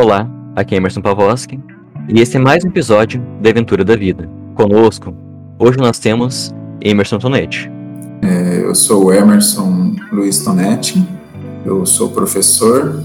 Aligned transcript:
Olá, 0.00 0.30
aqui 0.54 0.76
é 0.76 0.78
Emerson 0.78 1.00
Pavoski 1.00 1.58
e 2.08 2.20
esse 2.20 2.36
é 2.36 2.38
mais 2.38 2.64
um 2.64 2.68
episódio 2.68 3.20
da 3.42 3.50
Aventura 3.50 3.84
da 3.84 3.96
Vida. 3.96 4.30
Conosco, 4.54 5.12
hoje 5.58 5.76
nós 5.76 5.98
temos 5.98 6.54
Emerson 6.80 7.18
Tonetti. 7.18 7.68
É, 8.22 8.62
eu 8.62 8.76
sou 8.76 9.12
Emerson 9.12 9.96
Luiz 10.12 10.38
Tonetti, 10.44 11.04
eu 11.66 11.84
sou 11.84 12.10
professor 12.10 13.02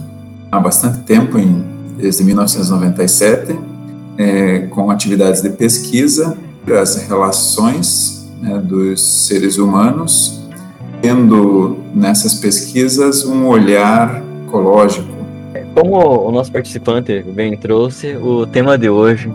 há 0.51 0.59
bastante 0.59 0.99
tempo, 0.99 1.39
em, 1.39 1.65
desde 1.97 2.23
1997, 2.23 3.59
é, 4.19 4.59
com 4.67 4.91
atividades 4.91 5.41
de 5.41 5.49
pesquisa 5.49 6.37
as 6.79 7.07
relações 7.07 8.31
né, 8.39 8.59
dos 8.59 9.25
seres 9.25 9.57
humanos, 9.57 10.43
tendo 11.01 11.75
nessas 11.91 12.35
pesquisas 12.35 13.25
um 13.25 13.47
olhar 13.47 14.21
ecológico. 14.45 15.12
Como 15.73 15.97
o 15.97 16.31
nosso 16.31 16.51
participante 16.51 17.23
bem 17.23 17.57
trouxe, 17.57 18.15
o 18.15 18.45
tema 18.45 18.77
de 18.77 18.91
hoje 18.91 19.27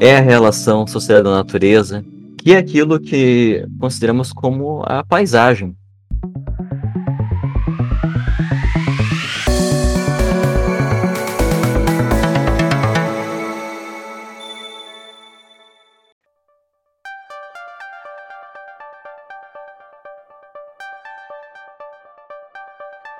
é 0.00 0.16
a 0.16 0.20
relação 0.20 0.84
sociedade-natureza, 0.84 2.04
que 2.38 2.52
é 2.52 2.58
aquilo 2.58 2.98
que 2.98 3.64
consideramos 3.78 4.32
como 4.32 4.82
a 4.84 5.04
paisagem. 5.04 5.76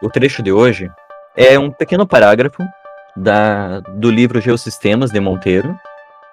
O 0.03 0.11
trecho 0.11 0.43
de 0.43 0.51
hoje 0.51 0.91
é 1.37 1.59
um 1.59 1.71
pequeno 1.71 2.07
parágrafo 2.07 2.63
da, 3.15 3.81
do 3.81 4.11
livro 4.11 4.41
Geossistemas 4.41 5.11
de 5.11 5.21
Monteiro. 5.21 5.79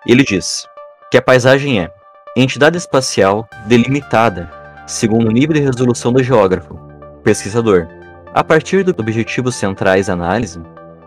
Ele 0.07 0.23
diz 0.23 0.65
que 1.11 1.17
a 1.17 1.21
paisagem 1.21 1.81
é 1.81 1.91
entidade 2.37 2.77
espacial 2.77 3.47
delimitada 3.67 4.49
segundo 4.87 5.27
o 5.27 5.31
nível 5.31 5.53
de 5.53 5.59
resolução 5.59 6.11
do 6.11 6.23
geógrafo, 6.23 6.79
pesquisador, 7.23 7.87
a 8.33 8.43
partir 8.43 8.83
dos 8.83 8.97
objetivos 8.97 9.55
centrais 9.55 10.07
da 10.07 10.13
análise, 10.13 10.61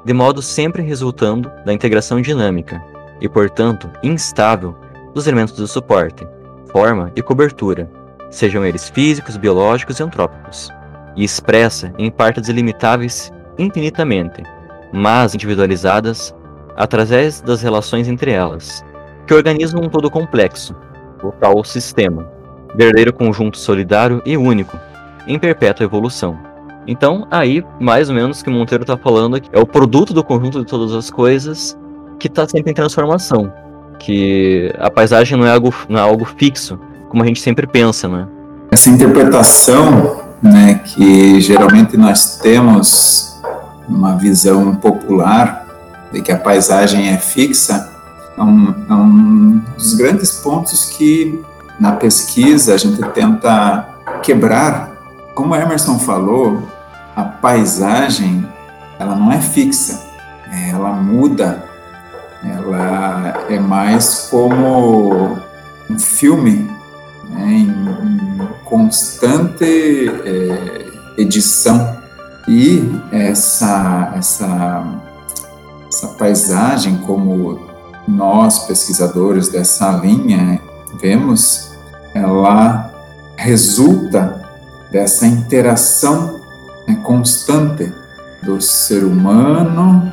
de 0.04 0.12
modo 0.12 0.40
sempre 0.40 0.82
resultando 0.82 1.50
da 1.64 1.72
integração 1.72 2.20
dinâmica 2.20 2.82
e, 3.20 3.28
portanto, 3.28 3.90
instável 4.02 4.76
dos 5.14 5.26
elementos 5.26 5.54
do 5.56 5.66
suporte, 5.66 6.26
forma 6.70 7.10
e 7.16 7.22
cobertura, 7.22 7.90
sejam 8.30 8.64
eles 8.64 8.88
físicos, 8.88 9.36
biológicos 9.36 9.98
e 9.98 10.02
antrópicos 10.02 10.70
e 11.16 11.24
expressa 11.24 11.92
em 11.98 12.10
partes 12.10 12.48
ilimitáveis 12.48 13.32
infinitamente, 13.58 14.42
mas 14.92 15.34
individualizadas 15.34 16.34
através 16.76 17.40
das 17.40 17.62
relações 17.62 18.06
entre 18.08 18.30
elas, 18.30 18.84
que 19.26 19.34
organizam 19.34 19.80
um 19.82 19.88
todo 19.88 20.10
complexo, 20.10 20.74
o 21.22 21.32
tal 21.32 21.64
sistema, 21.64 22.28
verdadeiro 22.74 23.12
conjunto 23.12 23.58
solidário 23.58 24.22
e 24.26 24.36
único, 24.36 24.78
em 25.26 25.38
perpétua 25.38 25.84
evolução. 25.84 26.38
Então, 26.86 27.26
aí, 27.30 27.64
mais 27.80 28.08
ou 28.08 28.14
menos, 28.14 28.42
que 28.42 28.50
Monteiro 28.50 28.84
está 28.84 28.96
falando 28.96 29.40
é 29.52 29.58
o 29.58 29.66
produto 29.66 30.14
do 30.14 30.22
conjunto 30.22 30.60
de 30.60 30.66
todas 30.66 30.92
as 30.92 31.10
coisas 31.10 31.76
que 32.18 32.28
está 32.28 32.46
sempre 32.46 32.70
em 32.70 32.74
transformação. 32.74 33.52
Que 33.98 34.72
a 34.78 34.90
paisagem 34.90 35.36
não 35.36 35.46
é 35.46 35.52
algo, 35.52 35.74
não 35.88 35.98
é 35.98 36.02
algo 36.02 36.24
fixo, 36.24 36.78
como 37.08 37.22
a 37.22 37.26
gente 37.26 37.40
sempre 37.40 37.66
pensa, 37.66 38.06
né? 38.06 38.28
Essa 38.70 38.90
interpretação 38.90 40.20
né, 40.42 40.80
que 40.84 41.40
geralmente 41.40 41.96
nós 41.96 42.38
temos 42.38 43.25
uma 43.88 44.16
visão 44.16 44.74
popular 44.74 45.66
de 46.12 46.20
que 46.20 46.32
a 46.32 46.38
paisagem 46.38 47.08
é 47.08 47.18
fixa, 47.18 47.92
é 48.36 48.42
um, 48.42 48.74
é 48.88 48.92
um 48.92 49.62
dos 49.76 49.94
grandes 49.94 50.32
pontos 50.32 50.86
que 50.90 51.42
na 51.78 51.92
pesquisa 51.92 52.74
a 52.74 52.76
gente 52.76 53.02
tenta 53.10 53.88
quebrar. 54.22 54.92
Como 55.34 55.52
o 55.52 55.56
Emerson 55.56 55.98
falou, 55.98 56.62
a 57.14 57.24
paisagem 57.24 58.46
ela 58.98 59.14
não 59.14 59.30
é 59.30 59.40
fixa, 59.40 60.02
ela 60.70 60.92
muda, 60.92 61.64
ela 62.42 63.44
é 63.48 63.58
mais 63.58 64.28
como 64.30 65.36
um 65.90 65.98
filme 65.98 66.70
né, 67.28 67.46
em, 67.46 67.68
em, 67.68 68.48
constante 68.64 69.64
é, 70.24 70.86
edição 71.16 71.95
e 72.48 73.00
essa, 73.10 74.12
essa, 74.16 74.84
essa 75.88 76.08
paisagem, 76.08 76.98
como 76.98 77.66
nós 78.06 78.66
pesquisadores 78.66 79.48
dessa 79.48 79.90
linha 79.92 80.60
vemos, 81.00 81.72
ela 82.14 82.92
resulta 83.36 84.42
dessa 84.90 85.26
interação 85.26 86.40
né, 86.86 86.94
constante 87.02 87.92
do 88.42 88.60
ser 88.60 89.02
humano, 89.02 90.12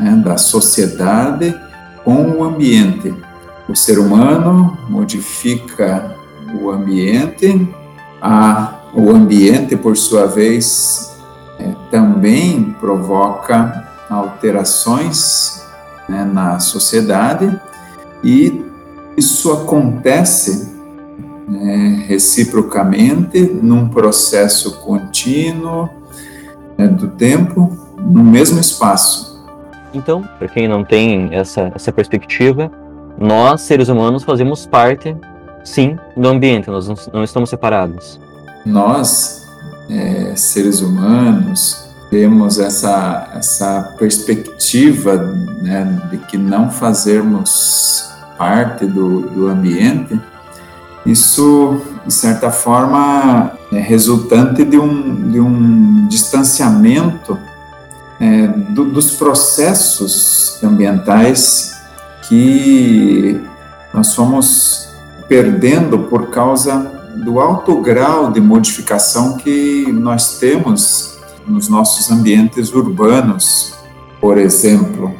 né, 0.00 0.16
da 0.24 0.38
sociedade 0.38 1.54
com 2.02 2.30
o 2.30 2.44
ambiente. 2.44 3.14
O 3.68 3.76
ser 3.76 3.98
humano 3.98 4.78
modifica 4.88 6.16
o 6.60 6.70
ambiente, 6.70 7.68
a, 8.22 8.80
o 8.94 9.10
ambiente, 9.10 9.76
por 9.76 9.96
sua 9.96 10.26
vez, 10.26 11.15
também 11.90 12.74
provoca 12.80 13.88
alterações 14.08 15.66
né, 16.08 16.24
na 16.24 16.58
sociedade 16.58 17.58
e 18.22 18.64
isso 19.16 19.52
acontece 19.52 20.74
né, 21.48 22.04
reciprocamente 22.06 23.40
num 23.40 23.88
processo 23.88 24.78
contínuo 24.80 25.88
né, 26.76 26.86
do 26.86 27.08
tempo, 27.08 27.76
no 27.98 28.22
mesmo 28.22 28.60
espaço. 28.60 29.44
Então, 29.94 30.22
para 30.38 30.48
quem 30.48 30.68
não 30.68 30.84
tem 30.84 31.30
essa, 31.32 31.72
essa 31.74 31.90
perspectiva, 31.90 32.70
nós, 33.18 33.62
seres 33.62 33.88
humanos, 33.88 34.22
fazemos 34.24 34.66
parte 34.66 35.16
sim, 35.64 35.96
do 36.16 36.28
ambiente, 36.28 36.70
nós 36.70 36.88
não, 37.12 37.24
estamos 37.24 37.48
separados. 37.48 38.20
Nós, 38.64 39.45
é, 39.88 40.34
seres 40.36 40.80
humanos, 40.80 41.86
temos 42.10 42.58
essa, 42.58 43.30
essa 43.34 43.94
perspectiva 43.98 45.16
né, 45.60 46.00
de 46.10 46.18
que 46.18 46.38
não 46.38 46.70
fazermos 46.70 48.10
parte 48.38 48.86
do, 48.86 49.22
do 49.22 49.48
ambiente, 49.48 50.20
isso, 51.04 51.80
de 52.04 52.12
certa 52.12 52.50
forma, 52.50 53.52
é 53.72 53.78
resultante 53.78 54.64
de 54.64 54.76
um, 54.76 55.30
de 55.30 55.40
um 55.40 56.06
distanciamento 56.08 57.38
é, 58.20 58.48
do, 58.48 58.84
dos 58.86 59.12
processos 59.12 60.58
ambientais 60.62 61.80
que 62.28 63.40
nós 63.94 64.08
somos 64.08 64.88
perdendo 65.28 66.00
por 66.00 66.30
causa 66.30 66.95
do 67.24 67.40
alto 67.40 67.80
grau 67.80 68.30
de 68.30 68.40
modificação 68.40 69.36
que 69.36 69.90
nós 69.92 70.38
temos 70.38 71.18
nos 71.46 71.68
nossos 71.68 72.10
ambientes 72.10 72.72
urbanos. 72.72 73.74
Por 74.20 74.38
exemplo, 74.38 75.14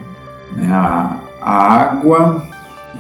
né, 0.54 0.72
a, 0.72 1.20
a 1.40 1.72
água, 1.72 2.42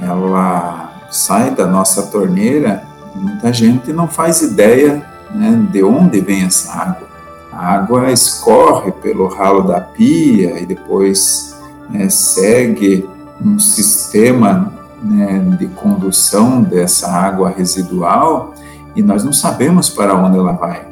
ela 0.00 1.08
sai 1.10 1.50
da 1.50 1.66
nossa 1.66 2.04
torneira, 2.04 2.84
muita 3.14 3.52
gente 3.52 3.92
não 3.92 4.08
faz 4.08 4.42
ideia 4.42 5.04
né, 5.34 5.66
de 5.70 5.82
onde 5.82 6.20
vem 6.20 6.44
essa 6.44 6.72
água. 6.72 7.08
A 7.52 7.74
água 7.74 8.12
escorre 8.12 8.92
pelo 8.92 9.28
ralo 9.28 9.62
da 9.62 9.80
pia 9.80 10.60
e 10.60 10.66
depois 10.66 11.56
né, 11.88 12.08
segue 12.08 13.08
um 13.40 13.58
sistema 13.58 14.72
né, 15.02 15.56
de 15.58 15.66
condução 15.68 16.62
dessa 16.62 17.10
água 17.10 17.50
residual 17.50 18.54
e 18.96 19.02
nós 19.02 19.22
não 19.22 19.32
sabemos 19.32 19.88
para 19.88 20.14
onde 20.16 20.38
ela 20.38 20.52
vai. 20.52 20.86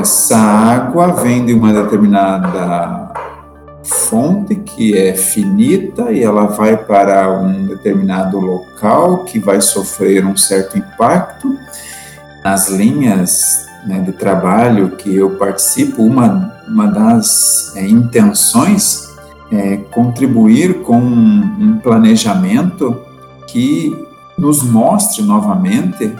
Essa 0.00 0.36
água 0.36 1.08
vem 1.08 1.44
de 1.44 1.52
uma 1.52 1.72
determinada 1.72 3.12
fonte 3.84 4.54
que 4.54 4.96
é 4.96 5.14
finita 5.14 6.10
e 6.12 6.22
ela 6.22 6.46
vai 6.46 6.76
para 6.76 7.30
um 7.30 7.66
determinado 7.66 8.38
local 8.38 9.24
que 9.24 9.38
vai 9.38 9.60
sofrer 9.60 10.24
um 10.24 10.36
certo 10.36 10.78
impacto. 10.78 11.52
Nas 12.44 12.68
linhas 12.68 13.66
né, 13.86 14.00
de 14.00 14.12
trabalho 14.12 14.90
que 14.90 15.14
eu 15.14 15.30
participo, 15.36 16.02
uma, 16.02 16.56
uma 16.68 16.86
das 16.86 17.72
é, 17.76 17.86
intenções 17.86 19.12
é, 19.50 19.76
contribuir 19.90 20.82
com 20.82 20.98
um 20.98 21.78
planejamento 21.82 22.98
que 23.46 24.06
nos 24.38 24.62
mostre 24.62 25.22
novamente 25.22 26.12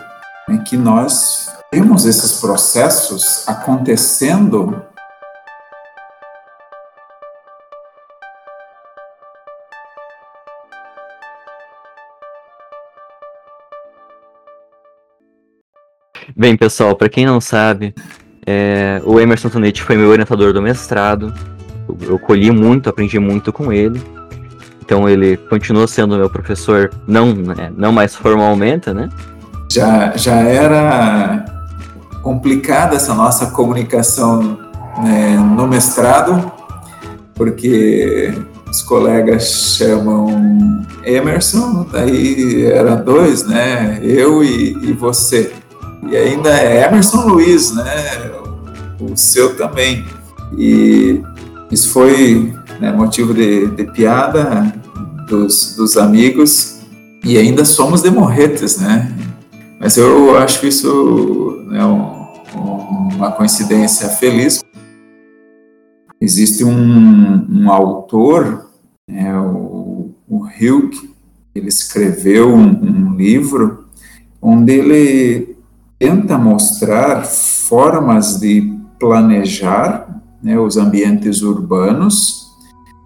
que 0.58 0.76
nós 0.76 1.48
temos 1.70 2.04
esses 2.04 2.40
processos 2.40 3.48
acontecendo 3.48 4.82
Bem, 16.34 16.56
pessoal, 16.56 16.96
para 16.96 17.08
quem 17.08 17.26
não 17.26 17.40
sabe, 17.40 17.94
é, 18.46 19.00
o 19.04 19.20
Emerson 19.20 19.48
Tonetti 19.48 19.82
foi 19.82 19.96
meu 19.96 20.08
orientador 20.08 20.52
do 20.52 20.62
mestrado. 20.62 21.32
Eu, 21.88 22.12
eu 22.12 22.18
colhi 22.18 22.50
muito, 22.50 22.88
aprendi 22.88 23.18
muito 23.18 23.52
com 23.52 23.72
ele. 23.72 24.02
Então 24.80 25.08
ele 25.08 25.36
continua 25.36 25.86
sendo 25.86 26.16
meu 26.16 26.28
professor, 26.28 26.90
não, 27.06 27.32
né, 27.32 27.72
não 27.76 27.92
mais 27.92 28.16
formalmente, 28.16 28.92
né? 28.92 29.08
Já, 29.72 30.12
já 30.14 30.34
era 30.34 31.46
complicada 32.22 32.94
essa 32.94 33.14
nossa 33.14 33.46
comunicação 33.46 34.58
né, 35.02 35.34
no 35.38 35.66
mestrado, 35.66 36.52
porque 37.34 38.34
os 38.70 38.82
colegas 38.82 39.76
chamam 39.78 40.84
Emerson, 41.02 41.86
daí 41.90 42.66
era 42.66 42.96
dois, 42.96 43.46
né? 43.46 43.98
Eu 44.02 44.44
e, 44.44 44.76
e 44.90 44.92
você. 44.92 45.50
E 46.06 46.18
ainda 46.18 46.50
é 46.50 46.86
Emerson 46.86 47.28
Luiz, 47.28 47.74
né? 47.74 48.30
O 49.00 49.16
seu 49.16 49.56
também. 49.56 50.04
E 50.54 51.22
isso 51.70 51.88
foi 51.88 52.52
né, 52.78 52.92
motivo 52.92 53.32
de, 53.32 53.68
de 53.68 53.84
piada 53.84 54.70
dos, 55.26 55.76
dos 55.76 55.96
amigos 55.96 56.80
e 57.24 57.38
ainda 57.38 57.64
somos 57.64 58.02
de 58.02 58.10
morretes, 58.10 58.76
né? 58.76 59.10
Mas 59.82 59.96
eu 59.96 60.38
acho 60.38 60.64
isso 60.64 61.64
né, 61.66 61.84
um, 61.84 62.28
uma 63.16 63.32
coincidência 63.32 64.08
feliz. 64.10 64.62
Existe 66.20 66.62
um, 66.62 67.48
um 67.50 67.68
autor, 67.68 68.70
né, 69.10 69.36
o, 69.36 70.14
o 70.28 70.46
Hilke, 70.48 71.12
ele 71.52 71.66
escreveu 71.66 72.54
um, 72.54 73.10
um 73.10 73.16
livro 73.16 73.86
onde 74.40 74.72
ele 74.72 75.56
tenta 75.98 76.38
mostrar 76.38 77.24
formas 77.24 78.38
de 78.38 78.78
planejar 79.00 80.22
né, 80.40 80.56
os 80.56 80.76
ambientes 80.76 81.42
urbanos 81.42 82.52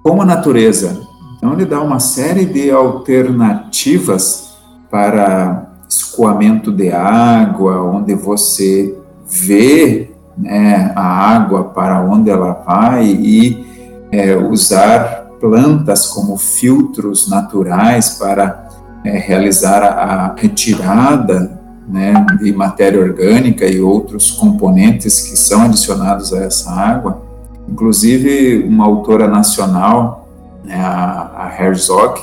como 0.03 0.21
a 0.21 0.27
natureza. 0.27 1.01
Então, 1.39 1.55
ele 1.55 1.65
dá 1.65 1.81
uma 1.81 2.01
série 2.01 2.45
de 2.45 2.71
alternativas 2.71 4.59
para 4.91 5.66
escoamento 5.89 6.73
de 6.73 6.91
água, 6.91 7.83
onde 7.83 8.15
você 8.15 8.97
vê 9.29 10.11
né, 10.37 10.93
a 10.95 11.03
água 11.03 11.65
para 11.65 12.01
onde 12.03 12.31
ela 12.31 12.53
vai 12.53 13.07
e 13.07 13.67
é, 14.11 14.37
usar 14.37 15.27
plantas 15.41 16.07
como 16.07 16.37
filtros 16.37 17.29
naturais 17.29 18.11
para 18.19 18.69
é, 19.05 19.19
realizar 19.19 19.83
a, 19.83 20.35
retirada 20.37 21.59
né, 21.89 22.27
de 22.41 22.53
matéria 22.53 23.01
orgânica 23.01 23.65
e 23.67 23.81
outros 23.81 24.31
componentes 24.31 25.21
que 25.29 25.37
são 25.37 25.63
adicionados 25.63 26.33
a 26.33 26.45
essa 26.45 26.71
água. 26.71 27.23
Inclusive, 27.69 28.65
uma 28.65 28.85
autora 28.85 29.29
nacional, 29.29 30.29
né, 30.65 30.77
a 30.77 31.55
Herzog, 31.59 32.21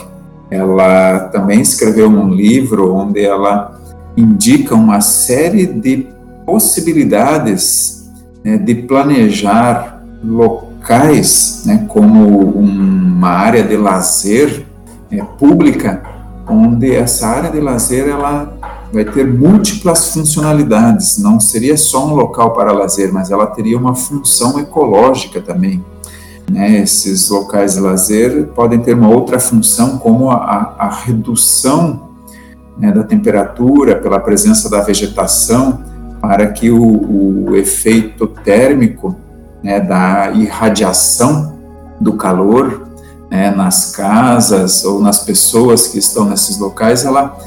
ela 0.49 1.19
também 1.31 1.61
escreveu 1.61 2.09
um 2.09 2.29
livro 2.29 2.93
onde 2.93 3.23
ela 3.23 3.79
indica 4.15 4.75
uma 4.75 5.01
série 5.01 5.65
de 5.65 6.07
possibilidades 6.45 8.11
né, 8.43 8.57
de 8.57 8.75
planejar 8.75 10.03
locais 10.23 11.63
né, 11.65 11.85
como 11.87 12.27
uma 12.27 13.29
área 13.29 13.63
de 13.63 13.75
lazer 13.75 14.65
é, 15.11 15.23
pública, 15.23 16.03
onde 16.47 16.93
essa 16.93 17.27
área 17.27 17.49
de 17.49 17.59
lazer 17.59 18.07
ela 18.07 18.53
vai 18.91 19.05
ter 19.05 19.25
múltiplas 19.25 20.13
funcionalidades. 20.13 21.17
Não 21.17 21.39
seria 21.39 21.77
só 21.77 22.05
um 22.07 22.13
local 22.13 22.51
para 22.51 22.71
lazer, 22.71 23.11
mas 23.11 23.31
ela 23.31 23.47
teria 23.47 23.77
uma 23.77 23.95
função 23.95 24.59
ecológica 24.59 25.41
também. 25.41 25.83
Né? 26.49 26.79
Esses 26.79 27.29
locais 27.29 27.73
de 27.73 27.79
lazer 27.79 28.47
podem 28.55 28.79
ter 28.79 28.93
uma 28.93 29.09
outra 29.09 29.39
função, 29.39 29.97
como 29.97 30.31
a, 30.31 30.75
a 30.77 30.89
redução 30.89 32.09
né, 32.77 32.91
da 32.91 33.03
temperatura 33.03 33.95
pela 33.95 34.19
presença 34.19 34.69
da 34.69 34.81
vegetação, 34.81 35.81
para 36.21 36.47
que 36.47 36.71
o, 36.71 37.49
o 37.49 37.55
efeito 37.55 38.27
térmico 38.27 39.15
né, 39.63 39.79
da 39.79 40.31
irradiação 40.31 41.57
do 41.99 42.13
calor 42.13 42.87
né, 43.29 43.51
nas 43.51 43.95
casas 43.95 44.83
ou 44.85 45.01
nas 45.01 45.19
pessoas 45.23 45.87
que 45.87 45.99
estão 45.99 46.25
nesses 46.25 46.57
locais, 46.59 47.05
ela 47.05 47.37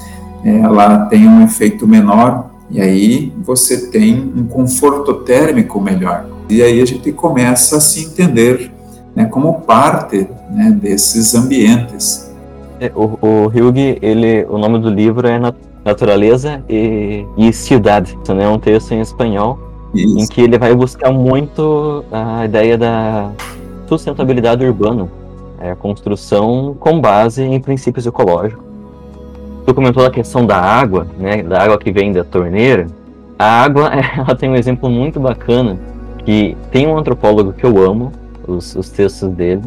ela 0.45 1.07
tem 1.07 1.27
um 1.27 1.43
efeito 1.43 1.89
menor 1.89 2.51
e 2.71 2.81
aí 2.81 3.33
você 3.45 3.89
tem 3.89 4.33
um 4.37 4.47
conforto 4.47 5.15
térmico 5.25 5.81
melhor. 5.81 6.27
E 6.49 6.63
aí 6.63 6.81
a 6.81 6.85
gente 6.85 7.11
começa 7.13 7.79
a 7.79 7.81
se 7.81 8.05
entender 8.05 8.73
né, 9.17 9.25
como 9.25 9.63
parte 9.63 10.29
né, 10.51 10.71
desses 10.71 11.35
ambientes. 11.35 12.33
É, 12.79 12.93
o, 12.95 13.19
o 13.21 13.47
Hugh, 13.47 13.99
ele, 14.03 14.45
o 14.49 14.59
nome 14.59 14.79
do 14.79 14.91
livro 14.91 15.27
é 15.27 15.41
Natureza 15.85 16.63
e, 16.69 17.25
e 17.37 17.53
Cidade. 17.53 18.17
Isso 18.23 18.33
é 18.33 18.49
um 18.49 18.59
texto 18.59 18.93
em 18.93 19.01
espanhol 19.01 19.59
Isso. 19.95 20.19
em 20.19 20.27
que 20.27 20.43
ele 20.43 20.59
vai 20.59 20.75
buscar 20.75 21.11
muito 21.11 22.05
a 22.13 22.45
ideia 22.45 22.79
da 22.79 23.33
sustentabilidade 23.89 24.65
urbana, 24.65 25.09
é 25.61 25.71
a 25.71 25.77
construção 25.77 26.77
com 26.79 27.01
base 27.01 27.43
em 27.43 27.59
princípios 27.59 28.07
ecológicos 28.07 28.67
tu 29.67 29.75
comentou 29.75 30.07
a 30.07 30.11
questão 30.11 30.47
da 30.47 30.57
água, 30.57 31.09
né, 31.19 31.43
da 31.43 31.61
água 31.61 31.77
que 31.77 31.91
vem 31.91 32.13
da 32.13 32.23
torneira. 32.23 32.87
A 33.37 33.63
água, 33.65 33.91
ela 34.17 34.35
tem 34.37 34.49
um 34.49 34.55
exemplo 34.55 34.89
muito 34.89 35.19
bacana, 35.19 35.77
que 36.25 36.57
tem 36.71 36.87
um 36.87 36.97
antropólogo 36.97 37.53
que 37.53 37.67
eu 37.67 37.77
amo, 37.83 38.13
os, 38.47 38.75
os 38.75 38.91
textos 38.91 39.29
dele, 39.31 39.63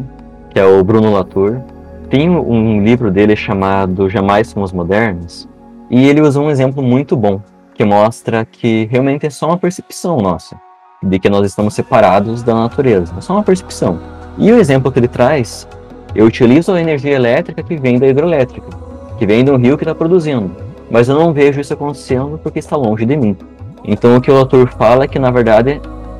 que 0.50 0.58
é 0.58 0.64
o 0.64 0.82
Bruno 0.82 1.12
Latour. 1.12 1.60
Tem 2.08 2.28
um 2.28 2.82
livro 2.82 3.10
dele 3.10 3.36
chamado 3.36 4.08
Jamais 4.08 4.48
Somos 4.48 4.72
Modernos, 4.72 5.48
e 5.88 6.08
ele 6.08 6.20
usa 6.20 6.40
um 6.40 6.50
exemplo 6.50 6.82
muito 6.82 7.16
bom, 7.16 7.40
que 7.74 7.84
mostra 7.84 8.44
que 8.44 8.88
realmente 8.90 9.26
é 9.26 9.30
só 9.30 9.46
uma 9.46 9.56
percepção 9.56 10.16
nossa, 10.18 10.56
de 11.02 11.18
que 11.18 11.30
nós 11.30 11.46
estamos 11.46 11.74
separados 11.74 12.42
da 12.42 12.54
natureza. 12.54 13.12
É 13.16 13.20
só 13.20 13.34
uma 13.34 13.42
percepção. 13.42 13.98
E 14.36 14.50
o 14.52 14.58
exemplo 14.58 14.90
que 14.90 14.98
ele 14.98 15.08
traz, 15.08 15.68
eu 16.14 16.26
utilizo 16.26 16.72
a 16.72 16.80
energia 16.80 17.14
elétrica 17.14 17.62
que 17.62 17.76
vem 17.76 17.98
da 17.98 18.06
hidrelétrica 18.06 18.90
que 19.20 19.26
vem 19.26 19.46
um 19.50 19.56
rio 19.56 19.76
que 19.76 19.84
está 19.84 19.94
produzindo. 19.94 20.50
Mas 20.90 21.10
eu 21.10 21.14
não 21.14 21.30
vejo 21.30 21.60
isso 21.60 21.74
acontecendo 21.74 22.40
porque 22.42 22.58
está 22.58 22.74
longe 22.74 23.04
de 23.04 23.14
mim. 23.18 23.36
Então 23.84 24.16
o 24.16 24.20
que 24.20 24.30
o 24.30 24.36
autor 24.36 24.70
fala 24.70 25.04
é 25.04 25.06
que, 25.06 25.18
na 25.18 25.30
verdade, 25.30 25.78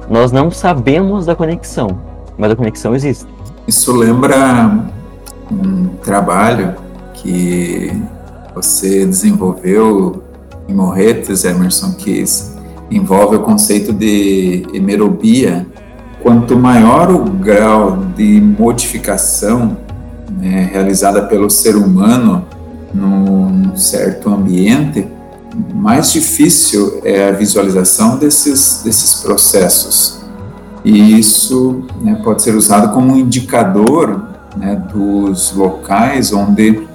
nós 0.09 0.31
não 0.31 0.51
sabemos 0.51 1.25
da 1.25 1.35
conexão, 1.35 1.99
mas 2.41 2.51
a 2.51 2.57
conexão 2.57 2.95
existe. 2.95 3.27
Isso 3.69 3.93
lembra 3.93 4.89
um 5.53 5.89
trabalho 6.03 6.75
que 7.15 7.93
você 8.55 9.05
desenvolveu 9.05 10.23
em 10.67 10.73
Morretes, 10.75 11.45
Emerson, 11.45 11.93
que 11.93 12.25
envolve 12.91 13.37
o 13.37 13.41
conceito 13.41 13.93
de 13.93 14.67
hemerobia. 14.73 15.67
Quanto 16.23 16.57
maior 16.57 17.11
o 17.11 17.25
grau 17.25 17.99
de 18.17 18.41
modificação 18.41 19.77
né, 20.31 20.69
realizada 20.73 21.23
pelo 21.23 21.51
ser 21.51 21.77
humano 21.77 22.45
num 22.93 23.77
certo 23.77 24.31
ambiente, 24.31 25.07
mais 25.75 26.13
difícil 26.13 27.01
é 27.05 27.29
a 27.29 27.33
visualização 27.33 28.17
desses, 28.17 28.83
desses 28.85 29.15
processos. 29.23 30.20
E 30.85 31.19
isso 31.19 31.85
né, 32.01 32.21
pode 32.23 32.43
ser 32.43 32.55
usado 32.55 32.93
como 32.95 33.13
um 33.13 33.17
indicador 33.17 34.23
né, 34.57 34.83
dos 34.93 35.53
locais 35.53 36.33
onde 36.33 36.89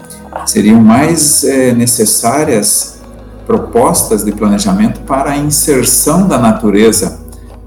seriam 0.45 0.81
mais 0.81 1.43
é, 1.43 1.73
necessárias 1.73 3.01
propostas 3.45 4.25
de 4.25 4.31
planejamento 4.31 5.01
para 5.01 5.31
a 5.31 5.37
inserção 5.37 6.27
da 6.27 6.37
natureza, 6.37 7.19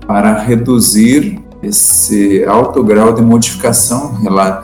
para 0.07 0.39
reduzir 0.39 1.41
esse 1.63 2.45
alto 2.45 2.83
grau 2.83 3.13
de 3.13 3.23
modificação 3.23 4.15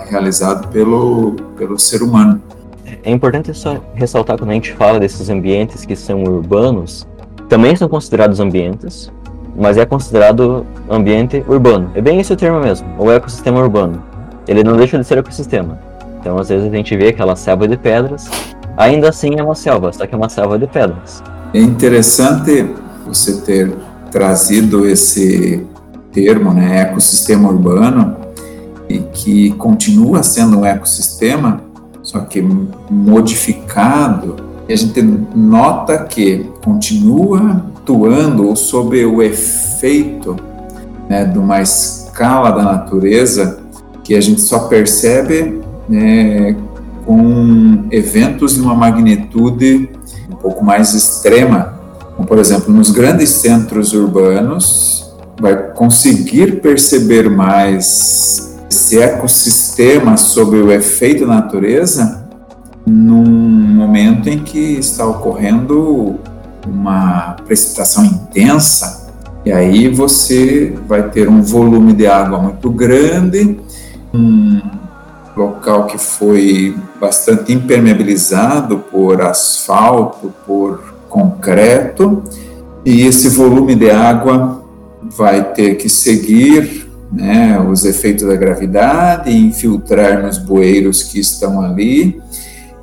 realizado 0.09 0.69
pelo, 0.69 1.33
pelo 1.57 1.79
ser 1.79 2.03
humano. 2.03 2.41
É 3.03 3.11
importante 3.11 3.53
só 3.53 3.81
ressaltar 3.95 4.39
quando 4.39 4.51
a 4.51 4.55
gente 4.55 4.73
fala 4.73 4.99
desses 4.99 5.29
ambientes 5.29 5.85
que 5.85 5.95
são 5.95 6.23
urbanos, 6.25 7.07
também 7.49 7.77
são 7.77 7.89
considerados 7.89 8.41
ambientes, 8.41 9.11
mas 9.57 9.77
é 9.77 9.87
considerado 9.87 10.67
ambiente 10.91 11.45
urbano. 11.49 11.91
É 11.95 12.01
bem 12.01 12.21
esse 12.21 12.33
o 12.33 12.37
termo 12.37 12.61
mesmo, 12.61 12.87
o 12.99 13.11
ecossistema 13.11 13.61
urbano. 13.61 14.03
Ele 14.47 14.63
não 14.65 14.77
deixa 14.77 14.99
de 14.99 15.05
ser 15.05 15.19
ecossistema. 15.19 15.79
Então, 16.21 16.39
às 16.39 16.49
vezes 16.49 16.73
a 16.73 16.75
gente 16.75 16.97
vê 16.97 17.09
aquela 17.09 17.37
selva 17.37 17.69
de 17.69 17.77
pedras, 17.77 18.29
ainda 18.77 19.09
assim 19.09 19.39
é 19.39 19.43
uma 19.43 19.55
selva, 19.55 19.93
só 19.93 20.07
que 20.07 20.15
é 20.15 20.17
uma 20.17 20.29
selva 20.29 20.59
de 20.59 20.67
pedras. 20.67 21.23
É 21.53 21.59
interessante 21.59 22.67
você 23.07 23.41
ter 23.43 23.73
trazido 24.11 24.89
esse 24.89 25.67
termo, 26.13 26.53
né, 26.53 26.81
ecossistema 26.81 27.49
urbano, 27.49 28.17
e 28.89 28.99
que 28.99 29.51
continua 29.53 30.23
sendo 30.23 30.61
um 30.61 30.65
ecossistema, 30.65 31.61
só 32.03 32.21
que 32.21 32.43
modificado, 32.91 34.37
e 34.69 34.73
a 34.73 34.77
gente 34.77 35.03
nota 35.35 36.05
que 36.05 36.51
continua 36.65 37.65
atuando 37.85 38.49
ou 38.49 38.57
sob 38.57 39.05
o 39.05 39.23
efeito 39.23 40.35
né, 41.09 41.27
de 41.27 41.39
uma 41.39 41.61
escala 41.61 42.51
da 42.51 42.63
natureza 42.63 43.59
que 44.03 44.15
a 44.15 44.21
gente 44.23 44.41
só 44.41 44.61
percebe 44.61 45.61
né, 45.87 46.57
com 47.05 47.85
eventos 47.91 48.55
de 48.55 48.63
uma 48.63 48.75
magnitude 48.75 49.91
um 50.31 50.37
pouco 50.37 50.65
mais 50.65 50.95
extrema. 50.95 51.75
Como, 52.17 52.27
por 52.27 52.39
exemplo, 52.39 52.73
nos 52.73 52.91
grandes 52.91 53.29
centros 53.29 53.93
urbanos, 53.93 55.15
vai 55.39 55.55
conseguir 55.73 56.63
perceber 56.63 57.29
mais 57.29 58.57
esse 58.71 58.99
ecossistema 58.99 60.17
sob 60.17 60.57
o 60.57 60.73
efeito 60.73 61.27
da 61.27 61.35
natureza 61.35 62.25
num 62.87 63.25
momento 63.25 64.29
em 64.29 64.39
que 64.39 64.59
está 64.59 65.07
ocorrendo 65.07 66.19
uma 66.67 67.37
precipitação 67.47 68.05
intensa, 68.05 69.13
e 69.45 69.53
aí 69.53 69.89
você 69.89 70.75
vai 70.89 71.11
ter 71.11 71.29
um 71.29 71.43
volume 71.43 71.93
de 71.93 72.07
água 72.07 72.39
muito 72.39 72.71
grande, 72.71 73.59
um 74.13 74.61
local 75.37 75.87
que 75.87 75.99
foi 75.99 76.77
bastante 77.01 77.53
impermeabilizado 77.53 78.79
por 78.79 79.21
asfalto, 79.21 80.33
por 80.47 80.95
concreto, 81.09 82.23
e 82.85 83.03
esse 83.03 83.29
volume 83.29 83.75
de 83.75 83.91
água 83.91 84.65
vai 85.03 85.53
ter 85.53 85.75
que 85.75 85.89
seguir 85.89 86.89
né, 87.13 87.61
os 87.61 87.85
efeitos 87.85 88.27
da 88.27 88.35
gravidade, 88.35 89.31
infiltrar 89.31 90.23
nos 90.23 90.39
bueiros 90.39 91.03
que 91.03 91.21
estão 91.21 91.61
ali, 91.61 92.21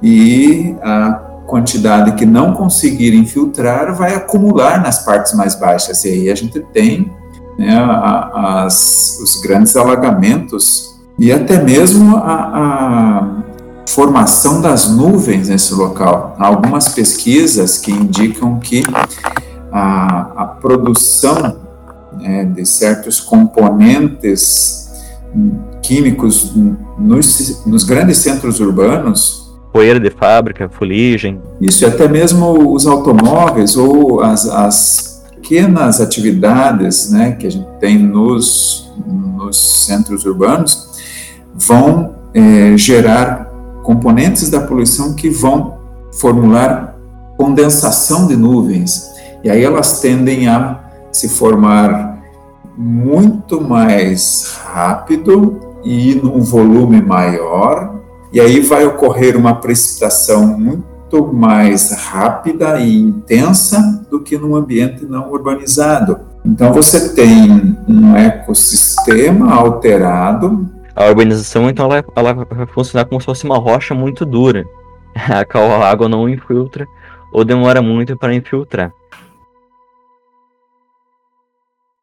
e 0.01 0.75
a 0.81 1.30
quantidade 1.51 2.13
que 2.13 2.25
não 2.25 2.53
conseguir 2.53 3.13
infiltrar 3.13 3.93
vai 3.93 4.15
acumular 4.15 4.81
nas 4.81 5.03
partes 5.03 5.33
mais 5.33 5.53
baixas. 5.53 6.05
E 6.05 6.07
aí 6.07 6.29
a 6.29 6.35
gente 6.35 6.61
tem 6.71 7.11
né, 7.59 7.77
as, 8.33 9.19
os 9.21 9.35
grandes 9.41 9.75
alagamentos 9.75 10.95
e 11.19 11.29
até 11.29 11.61
mesmo 11.61 12.15
a, 12.15 12.21
a, 12.23 13.41
formação 13.85 14.61
das 14.61 14.89
nuvens 14.89 15.49
nesse 15.49 15.73
local. 15.73 16.37
Há 16.39 16.47
algumas 16.47 16.87
pesquisas 16.87 17.77
que 17.77 17.91
indicam 17.91 18.57
que 18.57 18.83
a, 19.73 20.31
a 20.37 20.45
produção 20.45 21.57
né, 22.17 22.45
de 22.45 22.65
certos 22.65 23.19
componentes 23.19 24.89
químicos 25.81 26.53
nos, 26.97 27.65
nos 27.65 27.83
grandes 27.83 28.19
centros 28.19 28.61
urbanos 28.61 29.40
poeira 29.71 29.99
de 29.99 30.09
fábrica, 30.09 30.69
fuligem. 30.69 31.41
Isso, 31.59 31.83
e 31.83 31.87
até 31.87 32.07
mesmo 32.07 32.73
os 32.73 32.85
automóveis 32.85 33.77
ou 33.77 34.21
as, 34.21 34.47
as 34.47 35.23
pequenas 35.35 35.99
atividades 36.01 37.11
né, 37.11 37.31
que 37.33 37.47
a 37.47 37.51
gente 37.51 37.67
tem 37.79 37.97
nos, 37.97 38.91
nos 39.05 39.85
centros 39.85 40.25
urbanos 40.25 40.89
vão 41.53 42.15
é, 42.33 42.77
gerar 42.77 43.49
componentes 43.83 44.49
da 44.49 44.61
poluição 44.61 45.13
que 45.13 45.29
vão 45.29 45.77
formular 46.13 46.95
condensação 47.37 48.27
de 48.27 48.35
nuvens. 48.35 49.09
E 49.43 49.49
aí 49.49 49.63
elas 49.63 49.99
tendem 50.01 50.47
a 50.47 50.79
se 51.11 51.27
formar 51.27 52.21
muito 52.77 53.59
mais 53.59 54.57
rápido 54.63 55.59
e 55.83 56.15
num 56.15 56.41
volume 56.41 57.01
maior 57.01 57.90
e 58.31 58.39
aí 58.39 58.61
vai 58.61 58.85
ocorrer 58.85 59.35
uma 59.35 59.55
precipitação 59.55 60.47
muito 60.47 61.33
mais 61.33 61.91
rápida 61.91 62.79
e 62.79 62.97
intensa 62.97 64.05
do 64.09 64.21
que 64.21 64.37
num 64.37 64.55
ambiente 64.55 65.05
não 65.05 65.29
urbanizado. 65.29 66.19
Então 66.45 66.71
você 66.71 67.13
tem 67.13 67.77
um 67.87 68.15
ecossistema 68.15 69.53
alterado. 69.53 70.69
A 70.95 71.05
urbanização, 71.05 71.69
então, 71.69 71.85
ela, 71.85 72.05
ela 72.15 72.33
vai 72.33 72.65
funcionar 72.67 73.05
como 73.05 73.19
se 73.19 73.25
fosse 73.25 73.45
uma 73.45 73.57
rocha 73.57 73.93
muito 73.93 74.25
dura, 74.25 74.63
a 75.15 75.43
qual 75.43 75.69
a 75.71 75.89
água 75.89 76.07
não 76.07 76.29
infiltra 76.29 76.85
ou 77.33 77.43
demora 77.43 77.81
muito 77.81 78.17
para 78.17 78.33
infiltrar. 78.33 78.91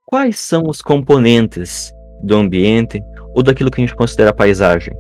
Quais 0.04 0.38
são 0.38 0.64
os 0.66 0.80
componentes 0.80 1.92
do 2.22 2.36
ambiente 2.36 3.00
ou 3.34 3.42
daquilo 3.42 3.70
que 3.70 3.80
a 3.80 3.84
gente 3.86 3.96
considera 3.96 4.32
paisagem? 4.32 4.94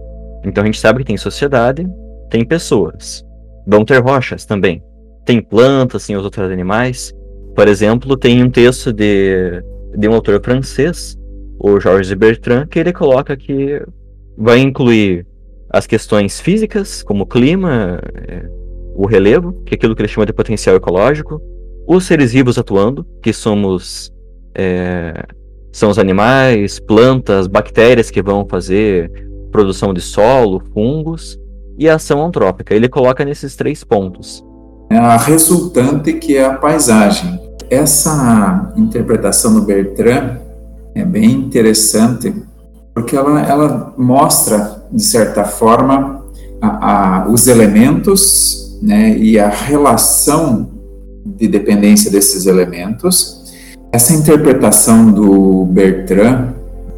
Então 0.44 0.62
a 0.62 0.66
gente 0.66 0.80
sabe 0.80 1.00
que 1.00 1.04
tem 1.06 1.16
sociedade, 1.16 1.86
tem 2.30 2.44
pessoas. 2.44 3.24
Vão 3.66 3.84
ter 3.84 3.98
rochas 3.98 4.44
também. 4.44 4.82
Tem 5.24 5.42
plantas, 5.42 6.06
tem 6.06 6.16
os 6.16 6.24
outros 6.24 6.50
animais. 6.50 7.12
Por 7.54 7.68
exemplo, 7.68 8.16
tem 8.16 8.42
um 8.42 8.50
texto 8.50 8.92
de, 8.92 9.62
de 9.96 10.08
um 10.08 10.14
autor 10.14 10.40
francês, 10.42 11.18
o 11.58 11.80
Georges 11.80 12.12
Bertrand, 12.14 12.66
que 12.66 12.78
ele 12.78 12.92
coloca 12.92 13.36
que 13.36 13.82
vai 14.36 14.60
incluir 14.60 15.26
as 15.70 15.86
questões 15.86 16.40
físicas, 16.40 17.02
como 17.02 17.24
o 17.24 17.26
clima, 17.26 18.00
é, 18.28 18.48
o 18.94 19.06
relevo, 19.06 19.52
que 19.64 19.74
é 19.74 19.76
aquilo 19.76 19.94
que 19.94 20.02
ele 20.02 20.08
chama 20.08 20.24
de 20.24 20.32
potencial 20.32 20.76
ecológico, 20.76 21.42
os 21.86 22.04
seres 22.04 22.32
vivos 22.32 22.58
atuando, 22.58 23.06
que 23.22 23.32
somos 23.32 24.12
é, 24.54 25.24
são 25.72 25.90
os 25.90 25.98
animais, 25.98 26.80
plantas, 26.80 27.46
bactérias 27.46 28.10
que 28.10 28.22
vão 28.22 28.46
fazer 28.46 29.10
produção 29.50 29.92
de 29.92 30.00
solo, 30.00 30.62
fungos 30.72 31.38
e 31.78 31.88
a 31.88 31.94
ação 31.94 32.24
antrópica. 32.24 32.74
Ele 32.74 32.88
coloca 32.88 33.24
nesses 33.24 33.54
três 33.56 33.84
pontos. 33.84 34.44
É 34.90 34.96
a 34.96 35.16
resultante 35.16 36.14
que 36.14 36.36
é 36.36 36.44
a 36.44 36.54
paisagem. 36.54 37.38
Essa 37.70 38.72
interpretação 38.76 39.54
do 39.54 39.62
Bertrand 39.62 40.38
é 40.94 41.04
bem 41.04 41.30
interessante 41.32 42.34
porque 42.94 43.14
ela, 43.14 43.40
ela 43.42 43.94
mostra, 43.96 44.82
de 44.90 45.02
certa 45.02 45.44
forma, 45.44 46.24
a, 46.60 47.20
a, 47.22 47.28
os 47.28 47.46
elementos 47.46 48.76
né, 48.82 49.16
e 49.16 49.38
a 49.38 49.48
relação 49.48 50.70
de 51.24 51.46
dependência 51.46 52.10
desses 52.10 52.46
elementos. 52.46 53.54
Essa 53.92 54.14
interpretação 54.14 55.12
do 55.12 55.64
Bertrand 55.66 56.54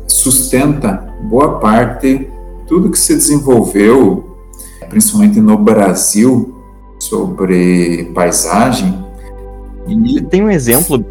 sustenta 0.07 1.05
boa 1.29 1.59
parte 1.59 2.29
tudo 2.71 2.89
que 2.89 2.99
se 3.01 3.17
desenvolveu, 3.17 4.39
principalmente 4.89 5.41
no 5.41 5.59
Brasil, 5.59 6.55
sobre 7.01 8.05
paisagem. 8.15 8.97
E 9.89 10.23
tem 10.23 10.45
um 10.45 10.49
exemplo 10.49 11.05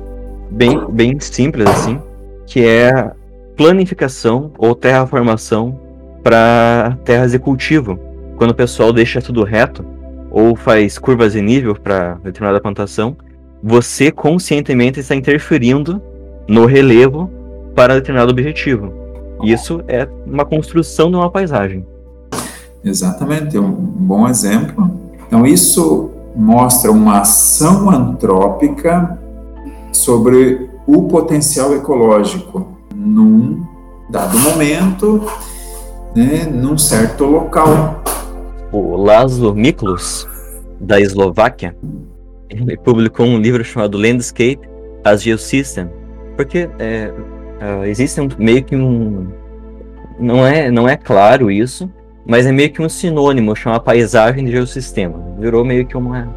bem, 0.49 0.79
bem 0.89 1.19
simples 1.19 1.67
assim, 1.67 1.99
que 2.47 2.65
é 2.65 3.11
planificação 3.57 4.53
ou 4.57 4.73
terraformação 4.73 5.77
para 6.23 6.97
terras 7.03 7.33
de 7.33 7.39
cultivo. 7.39 7.99
Quando 8.37 8.51
o 8.51 8.55
pessoal 8.55 8.93
deixa 8.93 9.21
tudo 9.21 9.43
reto 9.43 9.85
ou 10.31 10.55
faz 10.55 10.97
curvas 10.97 11.33
de 11.33 11.41
nível 11.41 11.75
para 11.75 12.13
determinada 12.23 12.61
plantação, 12.61 13.17
você 13.61 14.11
conscientemente 14.11 15.01
está 15.01 15.13
interferindo 15.13 16.01
no 16.47 16.65
relevo 16.65 17.29
para 17.75 17.95
determinado 17.95 18.31
objetivo. 18.31 18.98
Isso 19.43 19.81
é 19.87 20.07
uma 20.25 20.45
construção 20.45 21.09
de 21.09 21.15
uma 21.15 21.29
paisagem. 21.29 21.85
Exatamente, 22.83 23.57
um 23.57 23.71
bom 23.71 24.27
exemplo. 24.27 24.91
Então, 25.27 25.45
isso 25.45 26.11
mostra 26.35 26.91
uma 26.91 27.21
ação 27.21 27.89
antrópica 27.89 29.19
sobre 29.91 30.69
o 30.87 31.03
potencial 31.03 31.73
ecológico 31.73 32.67
num 32.95 33.63
dado 34.09 34.37
momento, 34.39 35.23
né, 36.15 36.45
num 36.45 36.77
certo 36.77 37.25
local. 37.25 38.03
O 38.71 38.95
Laszlo 38.95 39.53
Miklos, 39.53 40.27
da 40.79 40.99
Eslováquia, 40.99 41.75
ele 42.49 42.77
publicou 42.77 43.25
um 43.25 43.37
livro 43.37 43.63
chamado 43.63 43.97
Landscape 43.97 44.59
as 45.03 45.23
Geosystem, 45.23 45.89
porque 46.35 46.69
é, 46.79 47.13
Uh, 47.61 47.85
existe 47.85 48.19
um, 48.21 48.29
meio 48.37 48.63
que 48.63 48.75
um. 48.75 49.27
Não 50.19 50.45
é, 50.45 50.69
não 50.69 50.87
é 50.87 50.97
claro 50.97 51.49
isso, 51.51 51.89
mas 52.25 52.45
é 52.45 52.51
meio 52.51 52.71
que 52.71 52.81
um 52.81 52.89
sinônimo, 52.89 53.55
chama 53.55 53.79
paisagem 53.79 54.45
de 54.45 54.51
geossistema. 54.51 55.17
Virou 55.39 55.63
meio 55.63 55.85
que 55.85 55.95
uma, 55.95 56.27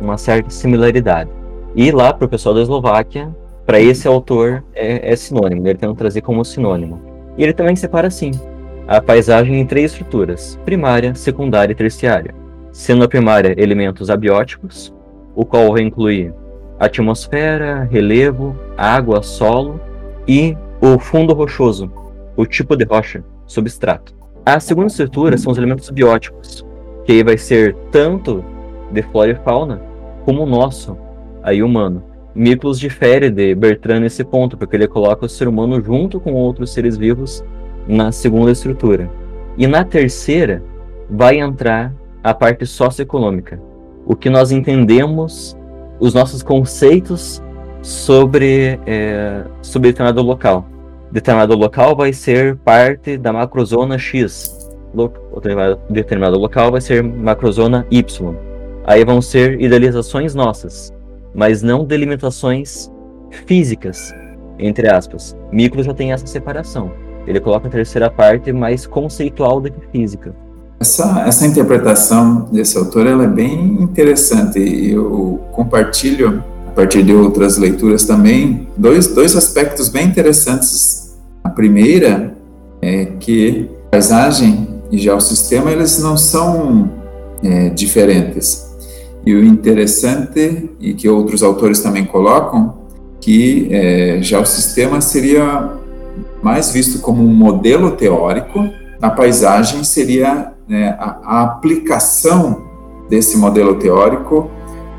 uma 0.00 0.18
certa 0.18 0.50
similaridade. 0.50 1.30
E 1.74 1.90
lá, 1.90 2.12
para 2.12 2.26
o 2.26 2.28
pessoal 2.28 2.54
da 2.54 2.62
Eslováquia, 2.62 3.34
para 3.66 3.80
esse 3.80 4.08
autor 4.08 4.64
é, 4.74 5.12
é 5.12 5.16
sinônimo, 5.16 5.66
ele 5.66 5.78
tenta 5.78 5.94
trazer 5.94 6.22
como 6.22 6.44
sinônimo. 6.44 7.00
E 7.36 7.42
ele 7.42 7.52
também 7.52 7.76
separa 7.76 8.08
assim 8.08 8.32
a 8.86 9.00
paisagem 9.02 9.60
em 9.60 9.66
três 9.66 9.92
estruturas: 9.92 10.58
primária, 10.64 11.14
secundária 11.14 11.72
e 11.72 11.76
terciária. 11.76 12.34
Sendo 12.72 13.04
a 13.04 13.08
primária 13.08 13.54
elementos 13.56 14.08
abióticos, 14.08 14.94
o 15.34 15.44
qual 15.44 15.72
vai 15.72 15.82
incluir 15.82 16.32
atmosfera, 16.78 17.88
relevo, 17.90 18.56
água, 18.76 19.22
solo 19.22 19.80
e 20.26 20.56
o 20.80 20.98
fundo 20.98 21.34
rochoso, 21.34 21.90
o 22.36 22.46
tipo 22.46 22.76
de 22.76 22.84
rocha, 22.84 23.24
substrato. 23.46 24.14
A 24.46 24.60
segunda 24.60 24.86
estrutura 24.86 25.36
são 25.36 25.52
os 25.52 25.58
elementos 25.58 25.90
bióticos, 25.90 26.64
que 27.04 27.12
aí 27.12 27.22
vai 27.22 27.36
ser 27.36 27.74
tanto 27.90 28.44
de 28.92 29.02
flora 29.02 29.32
e 29.32 29.34
fauna, 29.34 29.82
como 30.24 30.42
o 30.42 30.46
nosso, 30.46 30.96
aí 31.42 31.62
humano. 31.62 32.02
Miklos 32.34 32.78
difere 32.78 33.30
de 33.30 33.54
Bertrand 33.54 34.00
nesse 34.00 34.22
ponto, 34.22 34.56
porque 34.56 34.76
ele 34.76 34.86
coloca 34.86 35.26
o 35.26 35.28
ser 35.28 35.48
humano 35.48 35.82
junto 35.82 36.20
com 36.20 36.32
outros 36.34 36.72
seres 36.72 36.96
vivos 36.96 37.44
na 37.86 38.12
segunda 38.12 38.52
estrutura. 38.52 39.10
E 39.56 39.66
na 39.66 39.84
terceira 39.84 40.62
vai 41.10 41.40
entrar 41.40 41.92
a 42.22 42.32
parte 42.32 42.64
socioeconômica, 42.66 43.60
o 44.06 44.14
que 44.14 44.30
nós 44.30 44.52
entendemos, 44.52 45.56
os 45.98 46.14
nossos 46.14 46.42
conceitos 46.42 47.42
sobre, 47.82 48.78
é, 48.86 49.44
sobre 49.62 49.90
determinado 49.90 50.22
local. 50.22 50.66
Determinado 51.10 51.56
local 51.56 51.96
vai 51.96 52.12
ser 52.12 52.56
parte 52.56 53.16
da 53.16 53.32
macrozona 53.32 53.96
X, 53.96 54.68
determinado 55.90 56.38
local 56.38 56.70
vai 56.70 56.80
ser 56.80 57.02
macrozona 57.02 57.86
Y. 57.90 58.34
Aí 58.86 59.04
vão 59.04 59.20
ser 59.20 59.60
idealizações 59.60 60.34
nossas, 60.34 60.92
mas 61.34 61.62
não 61.62 61.84
delimitações 61.84 62.90
físicas, 63.46 64.14
entre 64.58 64.88
aspas. 64.88 65.36
Micro 65.52 65.82
já 65.82 65.92
tem 65.92 66.12
essa 66.12 66.26
separação. 66.26 66.90
Ele 67.26 67.40
coloca 67.40 67.68
a 67.68 67.70
terceira 67.70 68.10
parte 68.10 68.52
mais 68.52 68.86
conceitual 68.86 69.60
do 69.60 69.70
que 69.70 69.80
física. 69.92 70.34
Essa, 70.80 71.24
essa 71.26 71.46
interpretação 71.46 72.48
desse 72.52 72.78
autor 72.78 73.06
ela 73.06 73.24
é 73.24 73.28
bem 73.28 73.82
interessante 73.82 74.58
eu 74.90 75.40
compartilho, 75.52 76.42
partir 76.78 77.02
de 77.02 77.12
outras 77.12 77.58
leituras 77.58 78.04
também, 78.04 78.68
dois, 78.76 79.08
dois 79.08 79.34
aspectos 79.34 79.88
bem 79.88 80.06
interessantes. 80.06 81.18
A 81.42 81.48
primeira 81.48 82.36
é 82.80 83.06
que 83.18 83.68
a 83.88 83.90
paisagem 83.90 84.68
e 84.88 84.96
já 84.96 85.16
o 85.16 85.20
sistema 85.20 85.72
eles 85.72 85.98
não 85.98 86.16
são 86.16 86.88
é, 87.42 87.68
diferentes. 87.70 88.64
E 89.26 89.34
o 89.34 89.44
interessante, 89.44 90.70
e 90.78 90.94
que 90.94 91.08
outros 91.08 91.42
autores 91.42 91.80
também 91.80 92.04
colocam, 92.04 92.78
que 93.20 93.66
é, 93.72 94.18
já 94.22 94.38
o 94.38 94.46
sistema 94.46 95.00
seria 95.00 95.72
mais 96.40 96.70
visto 96.70 97.00
como 97.00 97.24
um 97.24 97.34
modelo 97.34 97.90
teórico, 97.90 98.70
a 99.02 99.10
paisagem 99.10 99.82
seria 99.82 100.52
né, 100.68 100.96
a, 101.00 101.18
a, 101.24 101.42
aplicação 101.42 102.62
desse 103.10 103.36
modelo 103.36 103.74
teórico 103.74 104.48